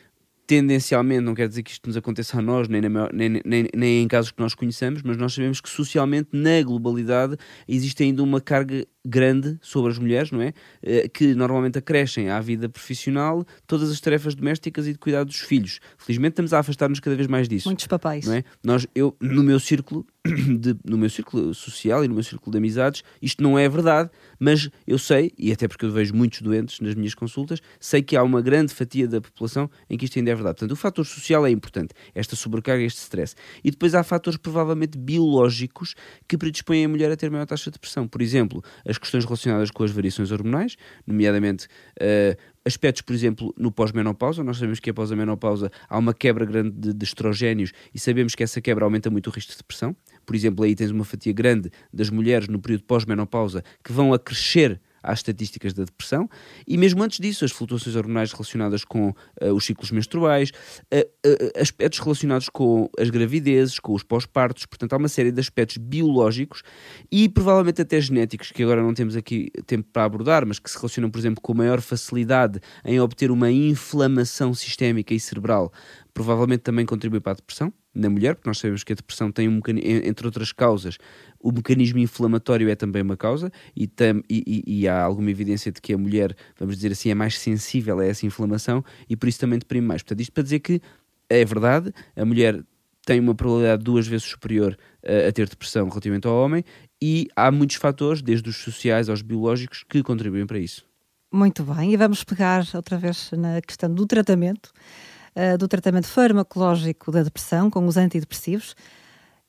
tendencialmente, 0.50 1.20
não 1.20 1.32
quer 1.32 1.46
dizer 1.46 1.62
que 1.62 1.70
isto 1.70 1.86
nos 1.86 1.96
aconteça 1.96 2.36
a 2.36 2.42
nós, 2.42 2.66
nem, 2.68 2.80
maior- 2.88 3.12
nem, 3.12 3.40
nem, 3.44 3.68
nem 3.72 4.02
em 4.02 4.08
casos 4.08 4.32
que 4.32 4.40
nós 4.42 4.52
conheçamos, 4.52 5.00
mas 5.00 5.16
nós 5.16 5.32
sabemos 5.32 5.60
que 5.60 5.68
socialmente, 5.68 6.30
na 6.32 6.60
globalidade, 6.60 7.36
existe 7.68 8.02
ainda 8.02 8.20
uma 8.20 8.40
carga 8.40 8.84
grande 9.06 9.56
sobre 9.62 9.92
as 9.92 9.98
mulheres, 9.98 10.32
não 10.32 10.42
é? 10.42 10.52
Eh, 10.82 11.08
Que 11.08 11.34
normalmente 11.36 11.78
acrescem 11.78 12.30
à 12.30 12.40
vida 12.40 12.68
profissional 12.68 13.46
todas 13.64 13.90
as 13.92 14.00
tarefas 14.00 14.34
domésticas 14.34 14.88
e 14.88 14.92
de 14.92 14.98
cuidado 14.98 15.28
dos 15.28 15.38
filhos. 15.38 15.78
Felizmente 15.96 16.32
estamos 16.32 16.52
a 16.52 16.58
afastar-nos 16.58 16.98
cada 16.98 17.14
vez 17.14 17.28
mais 17.28 17.48
disso. 17.48 17.68
Muitos 17.68 17.86
papéis. 17.86 18.26
Não 18.26 18.34
é? 18.34 18.42
Nós, 18.64 18.88
eu, 18.92 19.16
no 19.20 19.44
meu 19.44 19.60
círculo, 19.60 20.04
de- 20.26 20.76
no 20.84 20.98
meu 20.98 21.08
círculo 21.08 21.54
social 21.54 22.04
e 22.04 22.08
no 22.08 22.14
meu 22.14 22.22
círculo 22.22 22.52
de 22.52 22.58
amizades, 22.58 23.02
isto 23.22 23.42
não 23.42 23.58
é 23.58 23.68
verdade, 23.68 24.10
mas 24.38 24.68
eu 24.86 24.98
sei, 24.98 25.32
e 25.38 25.50
até 25.50 25.66
porque 25.66 25.84
eu 25.84 25.90
vejo 25.90 26.14
muitos 26.14 26.42
doentes 26.42 26.80
nas 26.80 26.94
minhas 26.94 27.14
consultas, 27.14 27.60
sei 27.78 28.02
que 28.02 28.16
há 28.16 28.22
uma 28.22 28.42
grande 28.42 28.74
fatia 28.74 29.08
da 29.08 29.20
população 29.20 29.70
em 29.88 29.96
que 29.96 30.04
isto 30.04 30.18
ainda 30.18 30.30
é 30.30 30.34
verdade. 30.34 30.56
Portanto, 30.56 30.72
o 30.72 30.76
fator 30.76 31.06
social 31.06 31.46
é 31.46 31.50
importante, 31.50 31.94
esta 32.14 32.36
sobrecarga, 32.36 32.82
este 32.84 32.98
stress. 32.98 33.34
E 33.64 33.70
depois 33.70 33.94
há 33.94 34.02
fatores 34.02 34.38
provavelmente 34.38 34.98
biológicos 34.98 35.94
que 36.28 36.36
predispõem 36.36 36.84
a 36.84 36.88
mulher 36.88 37.10
a 37.10 37.16
ter 37.16 37.30
maior 37.30 37.46
taxa 37.46 37.70
de 37.70 37.74
depressão. 37.74 38.06
Por 38.06 38.20
exemplo, 38.20 38.62
as 38.86 38.98
questões 38.98 39.24
relacionadas 39.24 39.70
com 39.70 39.82
as 39.84 39.90
variações 39.90 40.30
hormonais, 40.30 40.76
nomeadamente 41.06 41.66
eh, 41.98 42.36
aspectos, 42.64 43.02
por 43.02 43.14
exemplo, 43.14 43.54
no 43.56 43.72
pós-menopausa. 43.72 44.44
Nós 44.44 44.58
sabemos 44.58 44.80
que 44.80 44.90
após 44.90 45.10
a 45.10 45.16
menopausa 45.16 45.70
há 45.88 45.98
uma 45.98 46.12
quebra 46.12 46.44
grande 46.44 46.70
de, 46.70 46.92
de 46.92 47.04
estrogénios 47.04 47.72
e 47.94 47.98
sabemos 47.98 48.34
que 48.34 48.42
essa 48.42 48.60
quebra 48.60 48.84
aumenta 48.84 49.10
muito 49.10 49.28
o 49.28 49.30
risco 49.30 49.52
de 49.52 49.58
depressão. 49.58 49.96
Por 50.30 50.36
exemplo, 50.36 50.64
aí 50.64 50.76
tens 50.76 50.92
uma 50.92 51.04
fatia 51.04 51.32
grande 51.32 51.72
das 51.92 52.08
mulheres 52.08 52.46
no 52.46 52.60
período 52.60 52.84
pós-menopausa 52.84 53.64
que 53.82 53.92
vão 53.92 54.14
acrescer 54.14 54.80
às 55.02 55.18
estatísticas 55.18 55.72
da 55.72 55.82
depressão 55.82 56.30
e 56.68 56.78
mesmo 56.78 57.02
antes 57.02 57.18
disso 57.18 57.44
as 57.44 57.50
flutuações 57.50 57.96
hormonais 57.96 58.30
relacionadas 58.30 58.84
com 58.84 59.12
eh, 59.40 59.50
os 59.50 59.64
ciclos 59.64 59.90
menstruais 59.90 60.52
eh, 60.88 61.08
eh, 61.26 61.52
aspectos 61.60 61.98
relacionados 61.98 62.48
com 62.48 62.88
as 62.96 63.10
gravidezes, 63.10 63.80
com 63.80 63.92
os 63.92 64.04
pós-partos 64.04 64.66
portanto 64.66 64.92
há 64.92 64.98
uma 64.98 65.08
série 65.08 65.32
de 65.32 65.40
aspectos 65.40 65.78
biológicos 65.78 66.62
e 67.10 67.28
provavelmente 67.28 67.82
até 67.82 68.00
genéticos 68.00 68.52
que 68.52 68.62
agora 68.62 68.82
não 68.82 68.94
temos 68.94 69.16
aqui 69.16 69.50
tempo 69.66 69.88
para 69.92 70.04
abordar 70.04 70.46
mas 70.46 70.60
que 70.60 70.70
se 70.70 70.76
relacionam 70.76 71.10
por 71.10 71.18
exemplo 71.18 71.40
com 71.42 71.54
maior 71.54 71.80
facilidade 71.80 72.60
em 72.84 73.00
obter 73.00 73.32
uma 73.32 73.50
inflamação 73.50 74.54
sistémica 74.54 75.12
e 75.12 75.18
cerebral 75.18 75.72
provavelmente 76.14 76.60
também 76.60 76.86
contribui 76.86 77.20
para 77.20 77.32
a 77.32 77.36
depressão 77.36 77.72
na 77.94 78.08
mulher, 78.08 78.34
porque 78.36 78.48
nós 78.48 78.58
sabemos 78.58 78.84
que 78.84 78.92
a 78.92 78.96
depressão 78.96 79.32
tem 79.32 79.48
um 79.48 79.60
entre 80.04 80.26
outras 80.26 80.52
causas, 80.52 80.96
o 81.40 81.50
mecanismo 81.50 81.98
inflamatório 81.98 82.68
é 82.68 82.76
também 82.76 83.02
uma 83.02 83.16
causa 83.16 83.50
e, 83.74 83.86
tam- 83.86 84.22
e- 84.30 84.62
e- 84.66 84.80
e 84.82 84.88
há 84.88 85.02
alguma 85.02 85.30
evidência 85.30 85.72
de 85.72 85.80
que 85.80 85.92
a 85.92 85.98
mulher, 85.98 86.36
vamos 86.58 86.76
dizer 86.76 86.92
assim, 86.92 87.10
é 87.10 87.14
mais 87.14 87.38
sensível 87.38 87.98
a 87.98 88.04
essa 88.04 88.24
inflamação 88.26 88.84
e 89.08 89.16
por 89.16 89.28
isso 89.28 89.40
também 89.40 89.58
deprime 89.58 89.86
mais. 89.86 90.02
Portanto, 90.02 90.20
isto 90.20 90.32
para 90.32 90.42
dizer 90.44 90.60
que 90.60 90.80
é 91.28 91.44
verdade, 91.44 91.92
a 92.14 92.24
mulher 92.24 92.62
tem 93.06 93.18
uma 93.18 93.34
probabilidade 93.34 93.82
duas 93.82 94.06
vezes 94.06 94.26
superior 94.26 94.76
eh, 95.02 95.26
a 95.28 95.32
ter 95.32 95.48
depressão 95.48 95.88
relativamente 95.88 96.26
ao 96.28 96.34
homem 96.36 96.62
e 97.02 97.28
há 97.34 97.50
muitos 97.50 97.76
fatores, 97.76 98.20
desde 98.22 98.48
os 98.50 98.56
sociais 98.56 99.08
aos 99.08 99.22
biológicos, 99.22 99.84
que 99.88 100.02
contribuem 100.02 100.46
para 100.46 100.58
isso. 100.58 100.84
Muito 101.32 101.62
bem, 101.64 101.92
e 101.92 101.96
vamos 101.96 102.22
pegar 102.24 102.64
outra 102.74 102.98
vez 102.98 103.30
na 103.32 103.60
questão 103.62 103.92
do 103.92 104.04
tratamento, 104.06 104.70
eh, 105.34 105.56
do 105.56 105.68
tratamento 105.68 106.06
farmacológico 106.06 107.10
da 107.10 107.22
depressão 107.22 107.70
com 107.70 107.86
os 107.86 107.96
antidepressivos. 107.96 108.74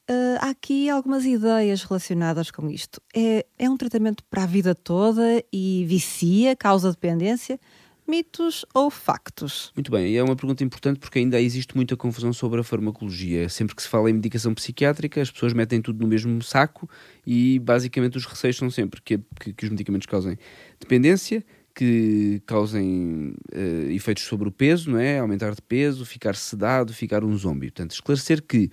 Eh, 0.08 0.38
há 0.40 0.50
aqui 0.50 0.90
algumas 0.90 1.26
ideias 1.26 1.84
relacionadas 1.84 2.52
com 2.52 2.70
isto. 2.70 3.02
É, 3.16 3.46
é 3.58 3.70
um 3.70 3.78
tratamento 3.78 4.24
para 4.26 4.44
a 4.44 4.46
vida 4.46 4.76
toda 4.76 5.44
e 5.54 5.86
vicia, 5.88 6.56
causa 6.56 6.92
dependência? 6.92 7.60
Mitos 8.08 8.66
ou 8.74 8.90
factos? 8.90 9.72
Muito 9.74 9.90
bem, 9.90 10.18
é 10.18 10.22
uma 10.22 10.36
pergunta 10.36 10.64
importante 10.64 11.00
porque 11.00 11.20
ainda 11.20 11.40
existe 11.40 11.76
muita 11.76 11.96
confusão 11.96 12.34
sobre 12.34 12.60
a 12.60 12.64
farmacologia. 12.64 13.48
Sempre 13.48 13.74
que 13.74 13.82
se 13.82 13.88
fala 13.88 14.10
em 14.10 14.14
medicação 14.14 14.54
psiquiátrica, 14.54 15.22
as 15.22 15.32
pessoas 15.32 15.54
metem 15.54 15.82
tudo 15.82 16.02
no 16.02 16.08
mesmo 16.08 16.42
saco 16.42 16.90
e 17.26 17.58
basicamente 17.60 18.18
os 18.18 18.26
receios 18.26 18.58
são 18.58 18.70
sempre 18.70 19.02
que, 19.02 19.18
que, 19.40 19.54
que 19.54 19.64
os 19.64 19.70
medicamentos 19.70 20.08
causem 20.08 20.38
dependência, 20.78 21.42
que 21.74 22.42
causem 22.46 23.34
eh, 23.52 23.94
efeitos 23.94 24.24
sobre 24.24 24.48
o 24.48 24.52
peso, 24.52 24.92
não 24.92 25.00
é? 25.00 25.20
Aumentar 25.20 25.54
de 25.56 25.62
peso, 25.62 26.06
ficar 26.06 26.36
sedado, 26.36 26.94
ficar 26.94 27.24
um 27.24 27.36
zombie. 27.38 27.72
Portanto, 27.72 27.92
esclarecer 27.92 28.42
que 28.42 28.70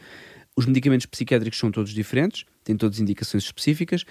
os 0.57 0.67
medicamentos 0.67 1.07
psiquiátricos 1.07 1.59
são 1.59 1.71
todos 1.71 1.93
diferentes, 1.93 2.45
têm 2.65 2.77
todas 2.77 2.99
indicações 2.99 3.45
específicas. 3.45 4.03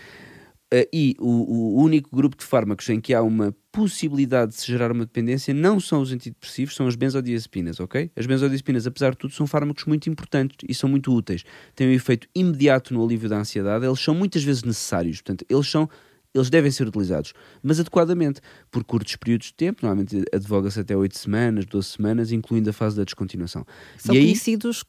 Uh, 0.74 0.84
e 0.92 1.16
o, 1.18 1.78
o 1.78 1.82
único 1.82 2.14
grupo 2.14 2.36
de 2.36 2.44
fármacos 2.44 2.90
em 2.90 3.00
que 3.00 3.14
há 3.14 3.22
uma 3.22 3.56
possibilidade 3.72 4.52
de 4.52 4.58
se 4.60 4.68
gerar 4.68 4.92
uma 4.92 5.06
dependência 5.06 5.54
não 5.54 5.80
são 5.80 6.02
os 6.02 6.12
antidepressivos, 6.12 6.76
são 6.76 6.88
as 6.88 6.96
benzodiazepinas, 6.96 7.80
ok? 7.80 8.12
As 8.16 8.26
benzodiazepinas, 8.26 8.86
apesar 8.86 9.12
de 9.12 9.18
tudo, 9.18 9.34
são 9.34 9.48
fármacos 9.48 9.86
muito 9.86 10.10
importantes 10.10 10.58
e 10.68 10.74
são 10.74 10.90
muito 10.90 11.14
úteis. 11.14 11.46
Têm 11.74 11.88
um 11.88 11.92
efeito 11.92 12.28
imediato 12.36 12.94
no 12.94 13.02
alívio 13.02 13.30
da 13.30 13.38
ansiedade, 13.38 13.86
eles 13.86 14.00
são 14.00 14.14
muitas 14.14 14.44
vezes 14.44 14.64
necessários, 14.64 15.22
portanto, 15.22 15.46
eles 15.50 15.70
são 15.70 15.90
eles 16.38 16.50
devem 16.50 16.72
ser 16.72 16.88
utilizados, 16.88 17.34
mas 17.62 17.80
adequadamente, 17.80 18.42
por 18.72 18.84
curtos 18.84 19.16
períodos 19.16 19.48
de 19.48 19.54
tempo, 19.54 19.86
normalmente 19.86 20.24
advoga-se 20.34 20.80
até 20.80 20.96
8 20.96 21.18
semanas, 21.18 21.66
12 21.66 21.88
semanas, 21.88 22.32
incluindo 22.32 22.70
a 22.70 22.74
fase 22.74 22.96
da 22.96 23.04
descontinuação. 23.04 23.66
São 23.98 24.14
e 24.14 24.20
aí, 24.20 24.24
conhecidos 24.26 24.84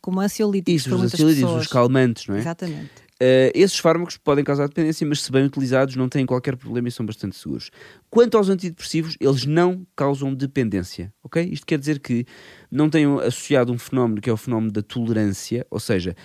como 0.00 0.20
ansiolíticos 0.20 0.86
isso, 0.86 0.94
os 0.94 1.02
ansiolíticos, 1.02 1.48
pessoas. 1.48 1.66
os 1.66 1.72
calmantes, 1.72 2.26
não 2.26 2.36
é? 2.36 2.38
Exatamente. 2.38 3.02
Uh, 3.22 3.54
esses 3.54 3.78
fármacos 3.78 4.16
podem 4.16 4.42
causar 4.42 4.66
dependência, 4.66 5.06
mas 5.06 5.22
se 5.22 5.30
bem 5.30 5.44
utilizados 5.44 5.94
não 5.94 6.08
têm 6.08 6.26
qualquer 6.26 6.56
problema 6.56 6.88
e 6.88 6.90
são 6.90 7.06
bastante 7.06 7.36
seguros. 7.36 7.70
Quanto 8.10 8.36
aos 8.36 8.48
antidepressivos, 8.48 9.16
eles 9.20 9.46
não 9.46 9.86
causam 9.94 10.34
dependência, 10.34 11.14
ok? 11.22 11.40
Isto 11.44 11.64
quer 11.64 11.78
dizer 11.78 12.00
que 12.00 12.24
não 12.68 12.90
têm 12.90 13.06
associado 13.20 13.72
um 13.72 13.78
fenómeno 13.78 14.20
que 14.20 14.28
é 14.28 14.32
o 14.32 14.36
fenómeno 14.36 14.72
da 14.72 14.82
tolerância, 14.82 15.64
ou 15.70 15.78
seja, 15.78 16.16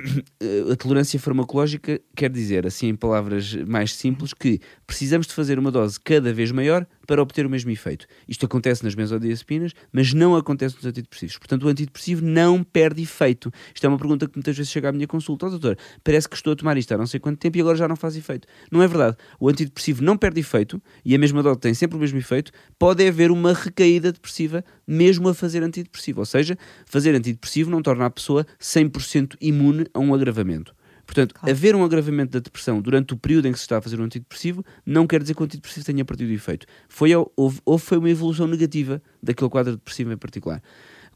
a 0.72 0.76
tolerância 0.76 1.18
farmacológica 1.18 2.00
quer 2.14 2.30
dizer, 2.30 2.66
assim 2.66 2.88
em 2.88 2.96
palavras 2.96 3.54
mais 3.66 3.94
simples, 3.94 4.32
que 4.32 4.60
precisamos 4.88 5.26
de 5.26 5.34
fazer 5.34 5.58
uma 5.58 5.70
dose 5.70 6.00
cada 6.00 6.32
vez 6.32 6.50
maior 6.50 6.86
para 7.06 7.22
obter 7.22 7.44
o 7.44 7.50
mesmo 7.50 7.70
efeito. 7.70 8.06
Isto 8.26 8.46
acontece 8.46 8.82
nas 8.82 8.94
benzodiazepinas, 8.94 9.72
mas 9.92 10.14
não 10.14 10.34
acontece 10.34 10.76
nos 10.76 10.86
antidepressivos. 10.86 11.36
Portanto, 11.36 11.64
o 11.64 11.68
antidepressivo 11.68 12.24
não 12.24 12.64
perde 12.64 13.02
efeito. 13.02 13.52
Isto 13.74 13.84
é 13.84 13.88
uma 13.88 13.98
pergunta 13.98 14.26
que 14.26 14.34
muitas 14.34 14.56
vezes 14.56 14.72
chega 14.72 14.88
à 14.88 14.92
minha 14.92 15.06
consulta. 15.06 15.46
Oh, 15.46 15.50
doutor, 15.50 15.76
parece 16.02 16.26
que 16.26 16.34
estou 16.34 16.54
a 16.54 16.56
tomar 16.56 16.78
isto 16.78 16.90
há 16.92 16.96
não 16.96 17.06
sei 17.06 17.20
quanto 17.20 17.38
tempo 17.38 17.58
e 17.58 17.60
agora 17.60 17.76
já 17.76 17.86
não 17.86 17.96
faz 17.96 18.16
efeito. 18.16 18.48
Não 18.72 18.82
é 18.82 18.88
verdade. 18.88 19.18
O 19.38 19.50
antidepressivo 19.50 20.02
não 20.02 20.16
perde 20.16 20.40
efeito 20.40 20.82
e 21.04 21.14
a 21.14 21.18
mesma 21.18 21.42
dose 21.42 21.60
tem 21.60 21.74
sempre 21.74 21.98
o 21.98 22.00
mesmo 22.00 22.18
efeito. 22.18 22.50
Pode 22.78 23.06
haver 23.06 23.30
uma 23.30 23.52
recaída 23.52 24.10
depressiva 24.10 24.64
mesmo 24.86 25.28
a 25.28 25.34
fazer 25.34 25.62
antidepressivo. 25.62 26.20
Ou 26.20 26.26
seja, 26.26 26.56
fazer 26.86 27.14
antidepressivo 27.14 27.70
não 27.70 27.82
torna 27.82 28.06
a 28.06 28.10
pessoa 28.10 28.46
100% 28.58 29.36
imune 29.38 29.86
a 29.92 29.98
um 29.98 30.14
agravamento. 30.14 30.77
Portanto, 31.08 31.34
claro. 31.34 31.50
haver 31.50 31.74
um 31.74 31.82
agravamento 31.82 32.32
da 32.32 32.38
depressão 32.38 32.82
durante 32.82 33.14
o 33.14 33.16
período 33.16 33.48
em 33.48 33.52
que 33.52 33.58
se 33.58 33.64
está 33.64 33.78
a 33.78 33.80
fazer 33.80 33.98
um 33.98 34.04
antidepressivo 34.04 34.62
não 34.84 35.06
quer 35.06 35.22
dizer 35.22 35.34
que 35.34 35.40
o 35.40 35.44
antidepressivo 35.46 35.86
tenha 35.86 36.04
perdido 36.04 36.30
efeito. 36.34 36.66
Foi, 36.86 37.10
houve, 37.34 37.62
houve 37.64 37.82
foi 37.82 37.96
uma 37.96 38.10
evolução 38.10 38.46
negativa 38.46 39.02
daquele 39.22 39.48
quadro 39.48 39.72
depressivo 39.72 40.12
em 40.12 40.18
particular. 40.18 40.62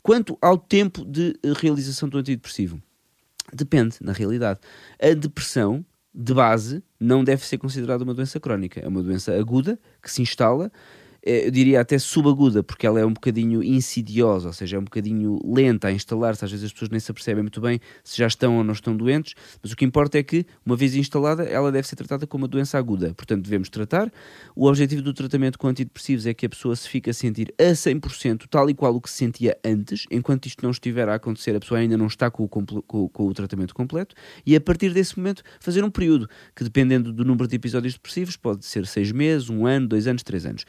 Quanto 0.02 0.38
ao 0.40 0.56
tempo 0.56 1.04
de 1.04 1.38
realização 1.60 2.08
do 2.08 2.16
antidepressivo, 2.16 2.82
depende, 3.52 3.96
na 4.00 4.12
realidade. 4.12 4.60
A 4.98 5.12
depressão, 5.12 5.84
de 6.14 6.32
base, 6.32 6.82
não 6.98 7.22
deve 7.22 7.44
ser 7.44 7.58
considerada 7.58 8.02
uma 8.02 8.14
doença 8.14 8.40
crónica. 8.40 8.80
É 8.80 8.88
uma 8.88 9.02
doença 9.02 9.38
aguda 9.38 9.78
que 10.02 10.10
se 10.10 10.22
instala 10.22 10.72
eh, 10.72 11.01
eu 11.22 11.50
diria 11.50 11.80
até 11.80 11.98
subaguda, 11.98 12.62
porque 12.62 12.86
ela 12.86 12.98
é 12.98 13.06
um 13.06 13.12
bocadinho 13.12 13.62
insidiosa, 13.62 14.48
ou 14.48 14.52
seja, 14.52 14.76
é 14.76 14.80
um 14.80 14.84
bocadinho 14.84 15.38
lenta 15.44 15.88
a 15.88 15.92
instalar-se. 15.92 16.44
Às 16.44 16.50
vezes 16.50 16.66
as 16.66 16.72
pessoas 16.72 16.90
nem 16.90 16.98
se 16.98 17.10
apercebem 17.10 17.42
muito 17.42 17.60
bem 17.60 17.80
se 18.02 18.18
já 18.18 18.26
estão 18.26 18.56
ou 18.56 18.64
não 18.64 18.72
estão 18.72 18.96
doentes, 18.96 19.34
mas 19.62 19.70
o 19.70 19.76
que 19.76 19.84
importa 19.84 20.18
é 20.18 20.22
que, 20.22 20.44
uma 20.66 20.74
vez 20.74 20.96
instalada, 20.96 21.44
ela 21.44 21.70
deve 21.70 21.86
ser 21.86 21.94
tratada 21.94 22.26
como 22.26 22.42
uma 22.42 22.48
doença 22.48 22.76
aguda. 22.76 23.14
Portanto, 23.14 23.42
devemos 23.42 23.68
tratar. 23.68 24.12
O 24.56 24.66
objetivo 24.66 25.00
do 25.00 25.14
tratamento 25.14 25.58
com 25.58 25.68
antidepressivos 25.68 26.26
é 26.26 26.34
que 26.34 26.46
a 26.46 26.48
pessoa 26.48 26.74
se 26.74 26.88
fique 26.88 27.08
a 27.08 27.14
sentir 27.14 27.54
a 27.56 27.72
100% 27.72 28.46
tal 28.50 28.68
e 28.68 28.74
qual 28.74 28.94
o 28.94 29.00
que 29.00 29.08
se 29.08 29.18
sentia 29.18 29.56
antes. 29.64 30.06
Enquanto 30.10 30.46
isto 30.46 30.62
não 30.62 30.72
estiver 30.72 31.08
a 31.08 31.14
acontecer, 31.14 31.54
a 31.54 31.60
pessoa 31.60 31.78
ainda 31.78 31.96
não 31.96 32.06
está 32.06 32.30
com 32.30 32.44
o, 32.44 32.48
com, 32.48 32.64
com 33.08 33.26
o 33.26 33.32
tratamento 33.32 33.74
completo. 33.74 34.16
E 34.44 34.56
a 34.56 34.60
partir 34.60 34.92
desse 34.92 35.16
momento, 35.16 35.42
fazer 35.60 35.84
um 35.84 35.90
período 35.90 36.28
que, 36.56 36.64
dependendo 36.64 37.12
do 37.12 37.24
número 37.24 37.46
de 37.46 37.54
episódios 37.54 37.94
depressivos, 37.94 38.36
pode 38.36 38.64
ser 38.64 38.86
seis 38.86 39.12
meses, 39.12 39.48
um 39.48 39.66
ano, 39.66 39.86
dois 39.86 40.08
anos, 40.08 40.24
três 40.24 40.44
anos 40.44 40.64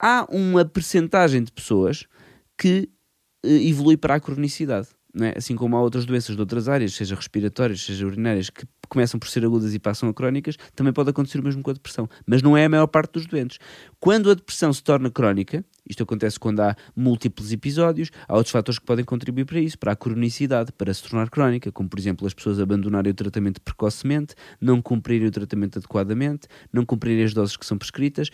há 0.00 0.26
uma 0.30 0.64
percentagem 0.64 1.42
de 1.42 1.52
pessoas 1.52 2.06
que 2.58 2.88
uh, 3.44 3.48
evolui 3.48 3.96
para 3.96 4.14
a 4.14 4.20
cronicidade. 4.20 4.88
É? 5.20 5.38
Assim 5.38 5.54
como 5.54 5.76
há 5.76 5.80
outras 5.80 6.04
doenças 6.04 6.34
de 6.34 6.42
outras 6.42 6.68
áreas, 6.68 6.92
seja 6.92 7.14
respiratórias, 7.14 7.82
seja 7.82 8.04
urinárias, 8.04 8.50
que 8.50 8.66
começam 8.88 9.18
por 9.18 9.28
ser 9.28 9.44
agudas 9.44 9.72
e 9.72 9.78
passam 9.78 10.08
a 10.08 10.14
crónicas, 10.14 10.56
também 10.74 10.92
pode 10.92 11.10
acontecer 11.10 11.38
o 11.38 11.42
mesmo 11.42 11.62
com 11.62 11.70
a 11.70 11.74
depressão. 11.74 12.08
Mas 12.26 12.42
não 12.42 12.56
é 12.56 12.64
a 12.64 12.68
maior 12.68 12.88
parte 12.88 13.12
dos 13.12 13.26
doentes. 13.26 13.58
Quando 14.00 14.28
a 14.28 14.34
depressão 14.34 14.72
se 14.72 14.82
torna 14.82 15.10
crónica, 15.10 15.64
isto 15.88 16.02
acontece 16.02 16.38
quando 16.38 16.60
há 16.60 16.74
múltiplos 16.96 17.52
episódios, 17.52 18.10
há 18.26 18.34
outros 18.34 18.50
fatores 18.50 18.78
que 18.78 18.84
podem 18.84 19.04
contribuir 19.04 19.44
para 19.44 19.60
isso, 19.60 19.78
para 19.78 19.92
a 19.92 19.96
cronicidade, 19.96 20.72
para 20.72 20.92
se 20.92 21.04
tornar 21.04 21.30
crónica, 21.30 21.70
como 21.70 21.88
por 21.88 21.98
exemplo 21.98 22.26
as 22.26 22.34
pessoas 22.34 22.58
abandonarem 22.58 23.12
o 23.12 23.14
tratamento 23.14 23.60
precocemente, 23.60 24.34
não 24.60 24.82
cumprirem 24.82 25.28
o 25.28 25.30
tratamento 25.30 25.78
adequadamente, 25.78 26.48
não 26.72 26.84
cumprirem 26.84 27.24
as 27.24 27.32
doses 27.32 27.56
que 27.56 27.64
são 27.64 27.78
prescritas, 27.78 28.30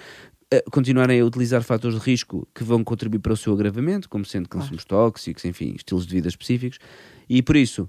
continuarem 0.71 1.21
a 1.21 1.25
utilizar 1.25 1.63
fatores 1.63 1.99
de 1.99 2.05
risco 2.05 2.47
que 2.55 2.65
vão 2.65 2.83
contribuir 2.83 3.21
para 3.21 3.33
o 3.33 3.37
seu 3.37 3.53
agravamento, 3.53 4.09
como 4.09 4.25
sendo 4.25 4.49
consumos 4.49 4.85
claro. 4.85 5.07
tóxicos, 5.07 5.45
enfim, 5.45 5.75
estilos 5.77 6.07
de 6.07 6.15
vida 6.15 6.29
específicos, 6.29 6.79
e 7.29 7.43
por 7.43 7.57
isso 7.57 7.89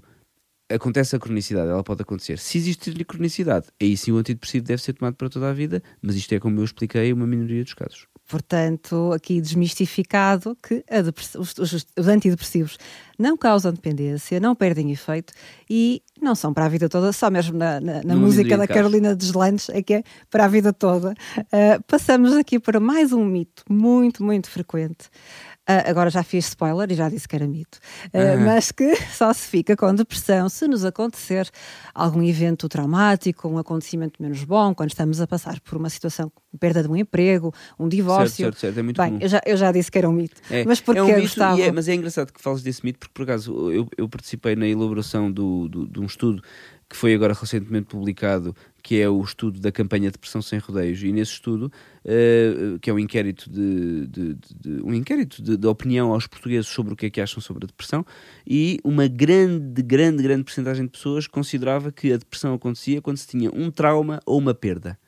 acontece 0.70 1.14
a 1.16 1.18
cronicidade, 1.18 1.70
ela 1.70 1.82
pode 1.82 2.02
acontecer. 2.02 2.38
Se 2.38 2.58
existir 2.58 3.04
cronicidade, 3.04 3.66
aí 3.80 3.96
sim 3.96 4.12
o 4.12 4.16
antidepressivo 4.16 4.64
deve 4.64 4.82
ser 4.82 4.92
tomado 4.92 5.14
para 5.16 5.28
toda 5.28 5.50
a 5.50 5.52
vida, 5.52 5.82
mas 6.00 6.16
isto 6.16 6.32
é, 6.34 6.40
como 6.40 6.60
eu 6.60 6.64
expliquei, 6.64 7.12
uma 7.12 7.26
minoria 7.26 7.62
dos 7.62 7.74
casos. 7.74 8.06
Portanto, 8.28 9.12
aqui 9.12 9.40
desmistificado 9.40 10.56
que 10.62 10.82
os, 11.38 11.58
os, 11.58 11.86
os, 11.98 12.08
antidepressivos 12.08 12.78
não 13.18 13.36
causam 13.36 13.72
dependência, 13.72 14.40
não 14.40 14.54
perdem 14.54 14.90
efeito 14.90 15.34
e 15.68 16.02
não 16.20 16.34
são 16.34 16.54
para 16.54 16.64
a 16.64 16.68
vida 16.68 16.88
toda, 16.88 17.12
só 17.12 17.30
mesmo 17.30 17.58
na, 17.58 17.80
na, 17.80 18.02
na 18.02 18.16
música 18.16 18.56
da 18.56 18.66
Carolina 18.66 19.14
Deslandes 19.14 19.68
é 19.68 19.82
que 19.82 19.94
é 19.94 20.02
para 20.30 20.46
a 20.46 20.48
vida 20.48 20.72
toda. 20.72 21.10
Uh, 21.38 21.82
passamos 21.86 22.32
aqui 22.32 22.58
para 22.58 22.80
mais 22.80 23.12
um 23.12 23.24
mito 23.24 23.64
muito, 23.68 24.24
muito 24.24 24.48
frequente. 24.48 25.10
Uh, 25.68 25.88
agora 25.88 26.10
já 26.10 26.24
fiz 26.24 26.48
spoiler 26.48 26.90
e 26.90 26.94
já 26.96 27.08
disse 27.08 27.28
que 27.28 27.36
era 27.36 27.46
mito, 27.46 27.78
uh, 28.12 28.18
uhum. 28.18 28.46
mas 28.46 28.72
que 28.72 28.96
só 29.14 29.32
se 29.32 29.46
fica 29.46 29.76
com 29.76 29.94
depressão 29.94 30.48
se 30.48 30.66
nos 30.66 30.84
acontecer 30.84 31.48
algum 31.94 32.20
evento 32.20 32.68
traumático, 32.68 33.48
um 33.48 33.58
acontecimento 33.58 34.20
menos 34.20 34.42
bom, 34.42 34.74
quando 34.74 34.90
estamos 34.90 35.20
a 35.20 35.26
passar 35.26 35.60
por 35.60 35.76
uma 35.76 35.88
situação 35.88 36.32
perda 36.58 36.82
de 36.82 36.88
um 36.88 36.96
emprego, 36.96 37.54
um 37.78 37.88
divórcio. 37.88 38.46
Certo, 38.46 38.58
certo, 38.58 38.60
certo. 38.60 38.78
É 38.80 38.82
muito 38.82 39.00
Bem, 39.00 39.18
eu 39.20 39.28
já, 39.28 39.40
eu 39.46 39.56
já 39.56 39.70
disse 39.70 39.88
que 39.88 39.98
era 39.98 40.08
um 40.08 40.12
mito. 40.12 40.40
É, 40.50 40.64
mas 40.64 40.80
porque 40.80 40.98
é 40.98 41.02
um 41.02 41.06
mito, 41.06 41.20
Gustavo... 41.20 41.62
é, 41.62 41.70
Mas 41.70 41.86
é 41.86 41.94
engraçado 41.94 42.32
que 42.32 42.42
fales 42.42 42.60
desse 42.60 42.84
mito, 42.84 42.98
porque 42.98 43.14
por 43.14 43.22
acaso 43.22 43.70
eu, 43.70 43.88
eu 43.96 44.08
participei 44.08 44.56
na 44.56 44.66
elaboração 44.66 45.30
do, 45.30 45.68
do, 45.68 45.86
de 45.86 46.00
um 46.00 46.06
estudo 46.06 46.42
que 46.92 46.98
foi 46.98 47.14
agora 47.14 47.32
recentemente 47.32 47.86
publicado, 47.86 48.54
que 48.82 49.00
é 49.00 49.08
o 49.08 49.18
estudo 49.22 49.58
da 49.58 49.72
campanha 49.72 50.10
de 50.10 50.18
pressão 50.18 50.42
sem 50.42 50.58
rodeios. 50.58 51.02
E 51.02 51.10
nesse 51.10 51.32
estudo, 51.32 51.72
uh, 52.04 52.78
que 52.80 52.90
é 52.90 52.92
um 52.92 52.98
inquérito 52.98 53.50
de, 53.50 54.06
de, 54.08 54.34
de, 54.34 54.54
de 54.60 54.82
um 54.82 54.92
inquérito 54.92 55.40
de, 55.40 55.66
opinião 55.66 56.12
aos 56.12 56.26
portugueses 56.26 56.66
sobre 56.66 56.92
o 56.92 56.96
que 56.96 57.06
é 57.06 57.10
que 57.10 57.18
acham 57.18 57.40
sobre 57.40 57.64
a 57.64 57.66
depressão, 57.66 58.04
e 58.46 58.78
uma 58.84 59.08
grande, 59.08 59.82
grande, 59.82 60.22
grande 60.22 60.44
porcentagem 60.44 60.84
de 60.84 60.90
pessoas 60.90 61.26
considerava 61.26 61.90
que 61.90 62.12
a 62.12 62.18
depressão 62.18 62.52
acontecia 62.52 63.00
quando 63.00 63.16
se 63.16 63.26
tinha 63.26 63.50
um 63.54 63.70
trauma 63.70 64.20
ou 64.26 64.38
uma 64.38 64.52
perda. 64.52 64.98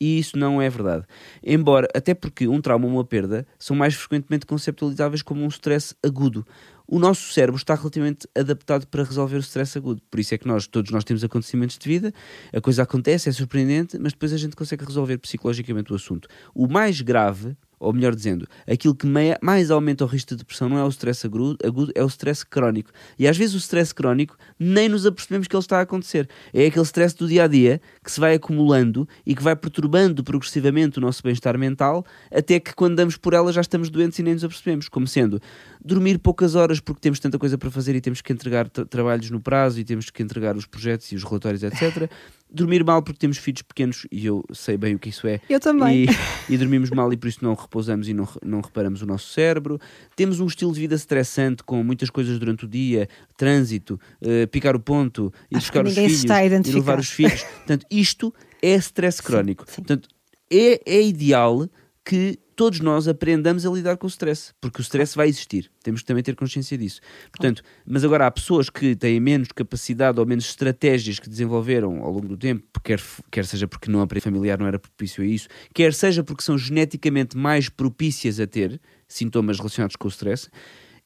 E 0.00 0.18
isso 0.18 0.38
não 0.38 0.62
é 0.62 0.70
verdade. 0.70 1.04
Embora, 1.42 1.86
até 1.94 2.14
porque 2.14 2.48
um 2.48 2.60
trauma 2.60 2.86
ou 2.86 2.92
uma 2.92 3.04
perda 3.04 3.46
são 3.58 3.76
mais 3.76 3.94
frequentemente 3.94 4.46
conceptualizáveis 4.46 5.20
como 5.20 5.42
um 5.42 5.48
stress 5.48 5.94
agudo 6.02 6.46
o 6.86 6.98
nosso 6.98 7.32
cérebro 7.32 7.56
está 7.56 7.74
relativamente 7.74 8.28
adaptado 8.36 8.86
para 8.86 9.02
resolver 9.02 9.36
o 9.36 9.40
stress 9.40 9.76
agudo. 9.78 10.02
Por 10.10 10.20
isso 10.20 10.34
é 10.34 10.38
que 10.38 10.46
nós, 10.46 10.66
todos 10.66 10.90
nós 10.90 11.04
temos 11.04 11.24
acontecimentos 11.24 11.78
de 11.78 11.88
vida, 11.88 12.12
a 12.52 12.60
coisa 12.60 12.82
acontece, 12.82 13.28
é 13.28 13.32
surpreendente, 13.32 13.98
mas 13.98 14.12
depois 14.12 14.32
a 14.32 14.36
gente 14.36 14.54
consegue 14.54 14.84
resolver 14.84 15.18
psicologicamente 15.18 15.92
o 15.92 15.96
assunto. 15.96 16.28
O 16.54 16.68
mais 16.68 17.00
grave 17.00 17.56
ou 17.84 17.92
melhor 17.92 18.14
dizendo, 18.14 18.46
aquilo 18.66 18.94
que 18.94 19.06
mais 19.42 19.70
aumenta 19.70 20.04
o 20.04 20.06
risco 20.06 20.30
de 20.30 20.36
depressão 20.36 20.68
não 20.68 20.78
é 20.78 20.84
o 20.84 20.88
stress 20.88 21.26
agudo, 21.26 21.58
é 21.94 22.02
o 22.02 22.06
stress 22.06 22.44
crónico. 22.44 22.90
E 23.18 23.28
às 23.28 23.36
vezes 23.36 23.54
o 23.54 23.58
stress 23.58 23.94
crónico 23.94 24.36
nem 24.58 24.88
nos 24.88 25.04
apercebemos 25.04 25.46
que 25.46 25.54
ele 25.54 25.60
está 25.60 25.78
a 25.78 25.82
acontecer. 25.82 26.28
É 26.52 26.66
aquele 26.66 26.84
stress 26.84 27.14
do 27.14 27.28
dia 27.28 27.44
a 27.44 27.46
dia 27.46 27.80
que 28.02 28.10
se 28.10 28.18
vai 28.18 28.34
acumulando 28.34 29.06
e 29.26 29.34
que 29.34 29.42
vai 29.42 29.54
perturbando 29.54 30.24
progressivamente 30.24 30.98
o 30.98 31.00
nosso 31.00 31.22
bem-estar 31.22 31.58
mental, 31.58 32.04
até 32.32 32.58
que 32.58 32.74
quando 32.74 32.96
damos 32.96 33.16
por 33.16 33.34
ela 33.34 33.52
já 33.52 33.60
estamos 33.60 33.90
doentes 33.90 34.18
e 34.18 34.22
nem 34.22 34.34
nos 34.34 34.44
apercebemos. 34.44 34.88
Como 34.88 35.06
sendo 35.06 35.40
dormir 35.84 36.18
poucas 36.18 36.54
horas 36.54 36.80
porque 36.80 37.00
temos 37.00 37.20
tanta 37.20 37.38
coisa 37.38 37.58
para 37.58 37.70
fazer 37.70 37.94
e 37.94 38.00
temos 38.00 38.22
que 38.22 38.32
entregar 38.32 38.68
trabalhos 38.68 39.30
no 39.30 39.40
prazo 39.40 39.78
e 39.78 39.84
temos 39.84 40.08
que 40.08 40.22
entregar 40.22 40.56
os 40.56 40.64
projetos 40.64 41.12
e 41.12 41.14
os 41.14 41.22
relatórios, 41.22 41.62
etc. 41.62 42.10
dormir 42.50 42.84
mal 42.84 43.02
porque 43.02 43.18
temos 43.18 43.36
filhos 43.36 43.62
pequenos 43.62 44.06
e 44.10 44.24
eu 44.24 44.44
sei 44.52 44.76
bem 44.76 44.94
o 44.94 44.98
que 44.98 45.10
isso 45.10 45.26
é. 45.26 45.40
Eu 45.50 45.60
também. 45.60 46.04
E, 46.04 46.54
e 46.54 46.56
dormimos 46.56 46.88
mal 46.90 47.12
e 47.12 47.16
por 47.16 47.28
isso 47.28 47.40
não 47.42 47.54
repousamos 47.54 48.08
e 48.08 48.14
não, 48.14 48.26
não 48.42 48.60
reparamos 48.60 49.02
o 49.02 49.06
nosso 49.06 49.30
cérebro. 49.32 49.78
Temos 50.16 50.40
um 50.40 50.46
estilo 50.46 50.72
de 50.72 50.80
vida 50.80 50.94
estressante 50.94 51.62
com 51.62 51.82
muitas 51.82 52.08
coisas 52.08 52.38
durante 52.38 52.64
o 52.64 52.68
dia, 52.68 53.08
trânsito, 53.36 54.00
uh, 54.22 54.48
picar 54.48 54.74
o 54.74 54.80
ponto, 54.80 55.32
e 55.50 55.56
buscar 55.56 55.84
os 55.84 55.94
filhos, 55.94 56.24
e 56.24 56.72
levar 56.72 56.98
os 56.98 57.10
filhos. 57.10 57.42
Portanto, 57.66 57.86
isto 57.90 58.32
é 58.62 58.74
stress 58.76 59.22
crónico. 59.22 59.64
Sim, 59.66 59.72
sim. 59.72 59.82
Portanto, 59.82 60.08
é, 60.50 60.80
é 60.86 61.02
ideal 61.02 61.68
que 62.04 62.38
todos 62.54 62.80
nós 62.80 63.08
aprendamos 63.08 63.66
a 63.66 63.70
lidar 63.70 63.96
com 63.96 64.06
o 64.06 64.08
stress, 64.08 64.52
porque 64.60 64.80
o 64.80 64.82
stress 64.82 65.16
vai 65.16 65.28
existir. 65.28 65.70
Temos 65.82 66.00
que 66.00 66.06
também 66.06 66.22
ter 66.22 66.34
consciência 66.34 66.76
disso. 66.78 67.00
Portanto, 67.30 67.62
mas 67.86 68.04
agora 68.04 68.26
há 68.26 68.30
pessoas 68.30 68.70
que 68.70 68.94
têm 68.94 69.20
menos 69.20 69.48
capacidade 69.52 70.18
ou 70.18 70.26
menos 70.26 70.46
estratégias 70.46 71.18
que 71.18 71.28
desenvolveram 71.28 72.02
ao 72.02 72.12
longo 72.12 72.28
do 72.28 72.36
tempo, 72.36 72.64
quer, 72.82 73.00
quer 73.30 73.44
seja 73.44 73.66
porque 73.66 73.90
não 73.90 74.00
a 74.00 74.06
familiar 74.20 74.58
não 74.58 74.66
era 74.66 74.78
propício 74.78 75.22
a 75.22 75.26
isso, 75.26 75.48
quer 75.74 75.92
seja 75.92 76.22
porque 76.22 76.42
são 76.42 76.56
geneticamente 76.56 77.36
mais 77.36 77.68
propícias 77.68 78.38
a 78.38 78.46
ter 78.46 78.80
sintomas 79.08 79.58
relacionados 79.58 79.96
com 79.96 80.06
o 80.06 80.10
stress. 80.10 80.48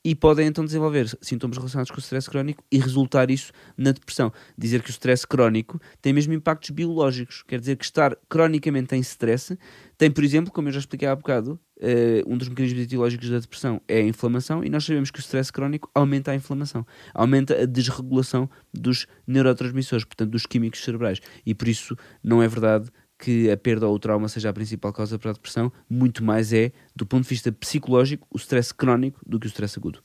E 0.08 0.14
podem 0.14 0.46
então 0.46 0.64
desenvolver 0.64 1.06
sintomas 1.20 1.58
relacionados 1.58 1.90
com 1.90 1.98
o 1.98 2.00
stress 2.00 2.30
crónico 2.30 2.64
e 2.72 2.78
resultar 2.78 3.30
isso 3.30 3.52
na 3.76 3.92
depressão. 3.92 4.32
Dizer 4.56 4.80
que 4.80 4.88
o 4.88 4.90
stress 4.90 5.26
crónico 5.26 5.78
tem 6.00 6.14
mesmo 6.14 6.32
impactos 6.32 6.70
biológicos, 6.70 7.44
quer 7.46 7.60
dizer 7.60 7.76
que 7.76 7.84
estar 7.84 8.16
cronicamente 8.26 8.96
em 8.96 9.00
stress 9.00 9.58
tem, 9.98 10.10
por 10.10 10.24
exemplo, 10.24 10.50
como 10.50 10.68
eu 10.68 10.72
já 10.72 10.78
expliquei 10.78 11.06
há 11.06 11.14
bocado, 11.14 11.60
uh, 11.76 12.32
um 12.32 12.38
dos 12.38 12.48
mecanismos 12.48 12.80
etiológicos 12.84 13.28
da 13.28 13.38
depressão 13.38 13.82
é 13.86 13.98
a 13.98 14.02
inflamação 14.02 14.64
e 14.64 14.70
nós 14.70 14.84
sabemos 14.84 15.10
que 15.10 15.18
o 15.18 15.20
stress 15.20 15.52
crónico 15.52 15.90
aumenta 15.94 16.30
a 16.30 16.34
inflamação, 16.34 16.86
aumenta 17.12 17.60
a 17.60 17.66
desregulação 17.66 18.48
dos 18.72 19.06
neurotransmissores, 19.26 20.06
portanto 20.06 20.30
dos 20.30 20.46
químicos 20.46 20.82
cerebrais 20.82 21.20
e 21.44 21.52
por 21.52 21.68
isso 21.68 21.94
não 22.24 22.42
é 22.42 22.48
verdade 22.48 22.90
que 23.18 23.50
a 23.50 23.56
perda 23.56 23.88
ou 23.88 23.94
o 23.94 23.98
trauma 23.98 24.28
seja 24.28 24.48
a 24.50 24.52
principal 24.52 24.92
causa 24.92 25.18
para 25.18 25.30
a 25.30 25.34
depressão, 25.34 25.72
muito 25.90 26.22
mais 26.22 26.52
é, 26.52 26.72
do 26.94 27.04
ponto 27.04 27.24
de 27.24 27.28
vista 27.28 27.50
psicológico, 27.50 28.26
o 28.30 28.36
stress 28.36 28.72
crónico 28.72 29.20
do 29.26 29.38
que 29.40 29.46
o 29.46 29.48
stress 29.48 29.78
agudo. 29.78 30.02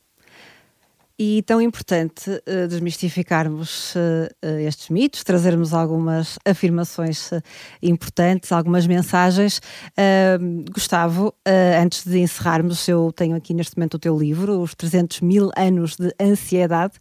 E 1.18 1.44
tão 1.44 1.62
importante 1.62 2.28
uh, 2.32 2.68
desmistificarmos 2.68 3.94
uh, 3.94 4.58
estes 4.66 4.90
mitos, 4.90 5.24
trazermos 5.24 5.72
algumas 5.72 6.40
afirmações 6.44 7.32
uh, 7.32 7.42
importantes, 7.84 8.52
algumas 8.52 8.88
mensagens. 8.88 9.62
Gustavo, 10.74 11.34
antes 11.80 12.06
de 12.06 12.20
encerrarmos, 12.20 12.88
eu 12.88 13.12
tenho 13.16 13.36
aqui 13.36 13.54
neste 13.54 13.78
momento 13.78 13.96
o 13.96 14.00
teu 14.00 14.18
livro, 14.18 14.60
Os 14.60 14.74
300 14.74 15.22
Mil 15.22 15.52
Anos 15.56 15.96
de 15.96 16.14
Ansiedade, 16.20 16.94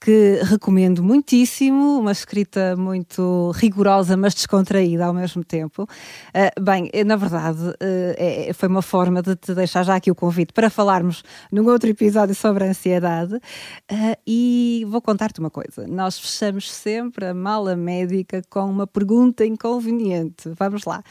que 0.00 0.40
recomendo 0.44 1.02
muitíssimo, 1.02 1.98
uma 1.98 2.12
escrita 2.12 2.76
muito 2.76 3.50
rigorosa, 3.56 4.16
mas 4.16 4.34
descontraída 4.34 5.06
ao 5.06 5.12
mesmo 5.12 5.42
tempo. 5.42 5.82
Uh, 5.82 6.62
bem, 6.62 6.90
na 7.04 7.16
verdade, 7.16 7.60
uh, 7.60 7.74
é, 8.16 8.52
foi 8.52 8.68
uma 8.68 8.82
forma 8.82 9.22
de 9.22 9.34
te 9.34 9.54
deixar 9.54 9.82
já 9.82 9.96
aqui 9.96 10.10
o 10.10 10.14
convite 10.14 10.52
para 10.52 10.70
falarmos 10.70 11.22
num 11.50 11.66
outro 11.68 11.88
episódio 11.90 12.34
sobre 12.34 12.64
a 12.64 12.68
ansiedade. 12.68 13.34
Uh, 13.34 14.16
e 14.26 14.86
vou 14.88 15.02
contar-te 15.02 15.40
uma 15.40 15.50
coisa: 15.50 15.86
nós 15.88 16.18
fechamos 16.18 16.70
sempre 16.70 17.26
a 17.26 17.34
mala 17.34 17.74
médica 17.74 18.42
com 18.48 18.64
uma 18.64 18.86
pergunta 18.86 19.44
inconveniente. 19.44 20.50
Vamos 20.56 20.84
lá. 20.84 21.02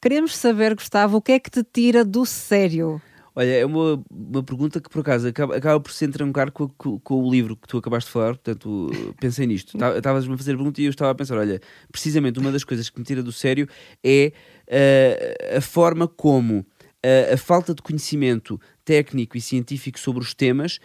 Queremos 0.00 0.36
saber, 0.36 0.74
Gustavo, 0.74 1.18
o 1.18 1.22
que 1.22 1.32
é 1.32 1.38
que 1.38 1.50
te 1.50 1.62
tira 1.62 2.04
do 2.04 2.26
sério? 2.26 3.00
Olha, 3.34 3.50
é 3.50 3.64
uma, 3.64 4.02
uma 4.10 4.42
pergunta 4.42 4.80
que 4.80 4.90
por 4.90 5.00
acaso 5.00 5.26
acaba, 5.26 5.56
acaba 5.56 5.80
por 5.80 5.90
se 5.90 6.04
entrancar 6.04 6.50
com, 6.50 6.68
com, 6.68 6.98
com, 6.98 7.14
o 7.22 7.30
livro 7.30 7.56
que 7.56 7.66
tu 7.66 7.78
acabaste 7.78 8.08
de 8.08 8.12
falar, 8.12 8.34
portanto 8.34 8.90
pensei 9.18 9.46
nisto. 9.46 9.78
Estavas-me 9.96 10.34
a 10.34 10.36
fazer 10.36 10.52
a 10.52 10.56
pergunta 10.56 10.80
e 10.80 10.84
eu 10.84 10.90
estava 10.90 11.10
a 11.10 11.14
pensar: 11.14 11.38
olha, 11.38 11.60
precisamente 11.90 12.38
uma 12.38 12.52
das 12.52 12.62
coisas 12.62 12.90
que 12.90 12.98
me 12.98 13.04
tira 13.04 13.22
do 13.22 13.32
sério 13.32 13.66
é 14.04 14.32
uh, 14.68 15.56
a 15.56 15.60
forma 15.62 16.06
como 16.06 16.58
uh, 16.58 17.32
a 17.32 17.36
falta 17.38 17.74
de 17.74 17.80
conhecimento 17.80 18.60
técnico 18.84 19.36
e 19.36 19.40
científico 19.40 19.98
sobre 19.98 20.22
os 20.22 20.34
temas 20.34 20.78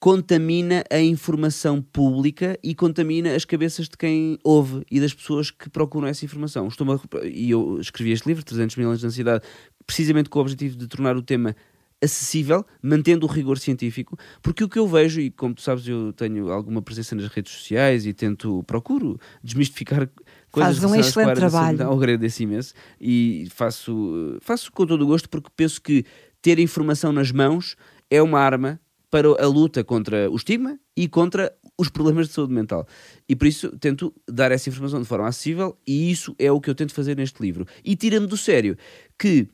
contamina 0.00 0.82
a 0.90 0.98
informação 0.98 1.82
pública 1.82 2.58
e 2.64 2.74
contamina 2.74 3.34
as 3.34 3.44
cabeças 3.44 3.86
de 3.86 3.98
quem 3.98 4.38
ouve 4.42 4.82
e 4.90 4.98
das 4.98 5.12
pessoas 5.12 5.50
que 5.50 5.68
procuram 5.68 6.08
essa 6.08 6.24
informação. 6.24 6.66
Estou 6.66 6.86
e 7.22 7.50
eu 7.50 7.78
escrevi 7.78 8.12
este 8.12 8.26
livro, 8.26 8.42
300 8.42 8.76
mil 8.76 8.88
anos 8.88 9.00
de 9.00 9.06
ansiedade, 9.06 9.44
precisamente 9.86 10.30
com 10.30 10.38
o 10.38 10.42
objetivo 10.42 10.74
de 10.74 10.86
tornar 10.86 11.18
o 11.18 11.22
tema 11.22 11.54
acessível, 12.02 12.64
mantendo 12.82 13.26
o 13.26 13.28
rigor 13.28 13.58
científico, 13.58 14.18
porque 14.42 14.64
o 14.64 14.68
que 14.68 14.78
eu 14.78 14.88
vejo, 14.88 15.20
e 15.20 15.30
como 15.30 15.54
tu 15.54 15.60
sabes, 15.60 15.86
eu 15.86 16.12
tenho 16.12 16.50
alguma 16.50 16.80
presença 16.80 17.14
nas 17.14 17.26
redes 17.28 17.52
sociais 17.52 18.06
e 18.06 18.14
tento, 18.14 18.62
procuro 18.64 19.18
desmistificar 19.42 20.08
coisas 20.50 20.78
Faz 20.78 20.90
um 20.90 20.94
excelente 20.94 21.36
trabalho. 21.36 21.78
Não, 21.78 21.92
agradeço 21.92 22.42
imenso 22.42 22.74
e 23.00 23.48
faço, 23.50 24.38
faço 24.40 24.72
com 24.72 24.86
todo 24.86 25.02
o 25.02 25.06
gosto 25.06 25.28
porque 25.28 25.50
penso 25.54 25.80
que 25.80 26.04
ter 26.40 26.58
informação 26.58 27.12
nas 27.12 27.30
mãos 27.30 27.76
é 28.10 28.22
uma 28.22 28.40
arma 28.40 28.80
para 29.10 29.28
a 29.28 29.46
luta 29.46 29.82
contra 29.82 30.30
o 30.30 30.36
estigma 30.36 30.78
e 30.96 31.08
contra 31.08 31.52
os 31.76 31.88
problemas 31.88 32.28
de 32.28 32.34
saúde 32.34 32.52
mental. 32.52 32.86
E 33.28 33.34
por 33.34 33.46
isso 33.46 33.76
tento 33.78 34.14
dar 34.28 34.52
essa 34.52 34.68
informação 34.68 35.00
de 35.00 35.06
forma 35.06 35.26
acessível 35.26 35.76
e 35.86 36.10
isso 36.10 36.34
é 36.38 36.50
o 36.50 36.60
que 36.60 36.70
eu 36.70 36.74
tento 36.74 36.94
fazer 36.94 37.16
neste 37.16 37.42
livro. 37.42 37.66
E 37.84 37.96
tira-me 37.96 38.26
do 38.26 38.36
sério 38.36 38.76
que 39.18 39.48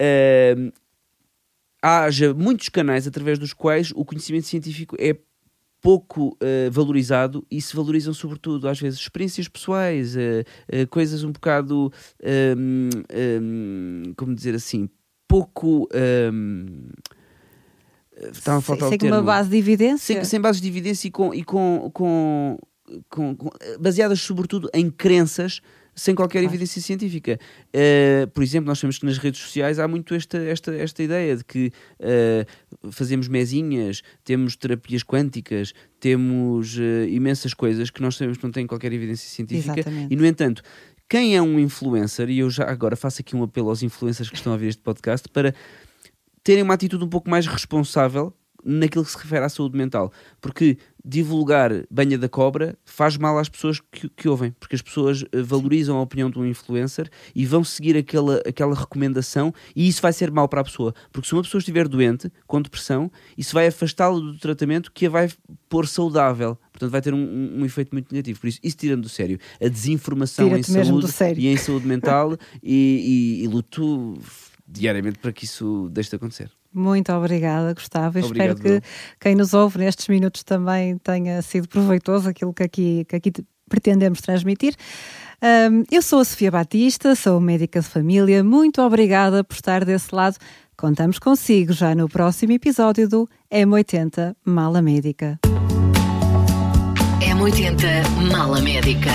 uh, 0.00 0.72
haja 1.82 2.34
muitos 2.34 2.68
canais 2.68 3.06
através 3.06 3.38
dos 3.38 3.52
quais 3.52 3.92
o 3.94 4.04
conhecimento 4.04 4.46
científico 4.46 4.96
é 4.98 5.16
pouco 5.80 6.36
uh, 6.42 6.70
valorizado 6.70 7.46
e 7.50 7.60
se 7.60 7.74
valorizam 7.74 8.12
sobretudo 8.12 8.68
às 8.68 8.80
vezes 8.80 8.98
experiências 8.98 9.46
pessoais, 9.48 10.16
uh, 10.16 10.18
uh, 10.72 10.86
coisas 10.88 11.22
um 11.22 11.30
bocado, 11.30 11.92
um, 12.56 12.88
um, 13.14 14.14
como 14.16 14.34
dizer 14.34 14.54
assim, 14.54 14.88
pouco... 15.26 15.88
Um, 16.32 16.88
Estava 18.32 18.58
a 18.58 18.60
faltar 18.60 18.88
sem 18.88 18.98
termo. 18.98 19.14
uma 19.14 19.22
base 19.22 19.48
de 19.48 19.56
evidência. 19.56 20.16
Sem, 20.16 20.24
sem 20.24 20.40
bases 20.40 20.60
de 20.60 20.66
evidência 20.66 21.06
e 21.06 21.10
com, 21.12 21.32
e 21.32 21.44
com, 21.44 21.88
com, 21.94 22.58
com, 23.08 23.36
com 23.36 23.48
baseadas 23.78 24.20
sobretudo 24.20 24.68
em 24.74 24.90
crenças 24.90 25.60
sem 25.98 26.14
qualquer 26.14 26.38
claro. 26.38 26.54
evidência 26.54 26.80
científica. 26.80 27.38
Uh, 27.74 28.28
por 28.28 28.42
exemplo, 28.42 28.68
nós 28.68 28.78
sabemos 28.78 28.98
que 28.98 29.06
nas 29.06 29.18
redes 29.18 29.40
sociais 29.40 29.78
há 29.80 29.88
muito 29.88 30.14
esta, 30.14 30.38
esta, 30.38 30.74
esta 30.74 31.02
ideia 31.02 31.36
de 31.36 31.44
que 31.44 31.72
uh, 31.98 32.92
fazemos 32.92 33.26
mesinhas, 33.26 34.02
temos 34.22 34.54
terapias 34.54 35.02
quânticas, 35.02 35.74
temos 35.98 36.78
uh, 36.78 37.08
imensas 37.08 37.52
coisas 37.52 37.90
que 37.90 38.00
nós 38.00 38.16
sabemos 38.16 38.38
que 38.38 38.44
não 38.44 38.52
têm 38.52 38.66
qualquer 38.66 38.92
evidência 38.92 39.28
científica. 39.28 39.74
Exatamente. 39.80 40.12
E, 40.12 40.16
no 40.16 40.24
entanto, 40.24 40.62
quem 41.08 41.36
é 41.36 41.42
um 41.42 41.58
influencer, 41.58 42.30
e 42.30 42.38
eu 42.38 42.48
já 42.48 42.70
agora 42.70 42.94
faço 42.94 43.20
aqui 43.20 43.34
um 43.34 43.42
apelo 43.42 43.68
aos 43.68 43.82
influencers 43.82 44.30
que 44.30 44.36
estão 44.36 44.52
a 44.52 44.56
ver 44.56 44.68
este 44.68 44.82
podcast, 44.82 45.28
para 45.28 45.52
terem 46.44 46.62
uma 46.62 46.74
atitude 46.74 47.02
um 47.02 47.08
pouco 47.08 47.28
mais 47.28 47.46
responsável 47.46 48.32
naquilo 48.64 49.04
que 49.04 49.10
se 49.10 49.18
refere 49.18 49.44
à 49.44 49.48
saúde 49.48 49.76
mental. 49.76 50.12
Porque 50.40 50.78
divulgar 51.08 51.72
banha 51.90 52.18
da 52.18 52.28
cobra 52.28 52.76
faz 52.84 53.16
mal 53.16 53.38
às 53.38 53.48
pessoas 53.48 53.80
que, 53.80 54.10
que 54.10 54.28
ouvem, 54.28 54.54
porque 54.60 54.76
as 54.76 54.82
pessoas 54.82 55.24
eh, 55.32 55.40
valorizam 55.40 55.96
a 55.96 56.02
opinião 56.02 56.28
de 56.28 56.38
um 56.38 56.44
influencer 56.44 57.08
e 57.34 57.46
vão 57.46 57.64
seguir 57.64 57.96
aquela, 57.96 58.42
aquela 58.46 58.74
recomendação 58.74 59.54
e 59.74 59.88
isso 59.88 60.02
vai 60.02 60.12
ser 60.12 60.30
mal 60.30 60.46
para 60.46 60.60
a 60.60 60.64
pessoa. 60.64 60.94
Porque 61.10 61.26
se 61.26 61.34
uma 61.34 61.42
pessoa 61.42 61.60
estiver 61.60 61.88
doente, 61.88 62.30
com 62.46 62.60
depressão, 62.60 63.10
isso 63.38 63.54
vai 63.54 63.68
afastá-la 63.68 64.18
do 64.18 64.36
tratamento 64.38 64.92
que 64.92 65.06
a 65.06 65.10
vai 65.10 65.30
pôr 65.68 65.86
saudável. 65.86 66.58
Portanto, 66.70 66.90
vai 66.90 67.00
ter 67.00 67.14
um, 67.14 67.18
um, 67.18 67.60
um, 67.60 67.64
efeito 67.64 67.92
muito 67.92 68.12
negativo. 68.12 68.38
Por 68.38 68.48
isso, 68.48 68.60
isso 68.62 68.76
tirando 68.76 69.02
do 69.02 69.08
sério. 69.08 69.38
A 69.60 69.68
desinformação 69.68 70.54
em 70.54 70.62
saúde 70.62 71.06
e 71.38 71.48
em 71.48 71.56
saúde 71.56 71.86
mental 71.86 72.36
e, 72.62 73.38
e, 73.40 73.44
e 73.44 73.48
luto 73.48 74.18
diariamente 74.66 75.18
para 75.18 75.32
que 75.32 75.46
isso 75.46 75.88
deixe 75.90 76.10
de 76.10 76.16
acontecer. 76.16 76.57
Muito 76.78 77.12
obrigada, 77.12 77.74
Gustavo. 77.74 78.18
Obrigado, 78.18 78.56
Espero 78.56 78.80
que 78.80 78.86
quem 79.20 79.34
nos 79.34 79.52
ouve 79.54 79.78
nestes 79.78 80.08
minutos 80.08 80.42
também 80.42 80.96
tenha 80.98 81.42
sido 81.42 81.68
proveitoso 81.68 82.28
aquilo 82.28 82.54
que 82.54 82.62
aqui, 82.62 83.04
que 83.08 83.16
aqui 83.16 83.32
pretendemos 83.68 84.20
transmitir. 84.20 84.74
Um, 85.42 85.84
eu 85.90 86.02
sou 86.02 86.20
a 86.20 86.24
Sofia 86.24 86.50
Batista, 86.50 87.14
sou 87.14 87.40
médica 87.40 87.80
de 87.80 87.86
família. 87.86 88.42
Muito 88.42 88.82
obrigada 88.82 89.44
por 89.44 89.54
estar 89.54 89.84
desse 89.84 90.14
lado. 90.14 90.36
Contamos 90.76 91.18
consigo 91.18 91.72
já 91.72 91.94
no 91.94 92.08
próximo 92.08 92.52
episódio 92.52 93.08
do 93.08 93.28
M80 93.52 94.34
Mala 94.44 94.80
Médica. 94.80 95.38
M80 97.20 98.30
Mala 98.30 98.60
Médica. 98.60 99.10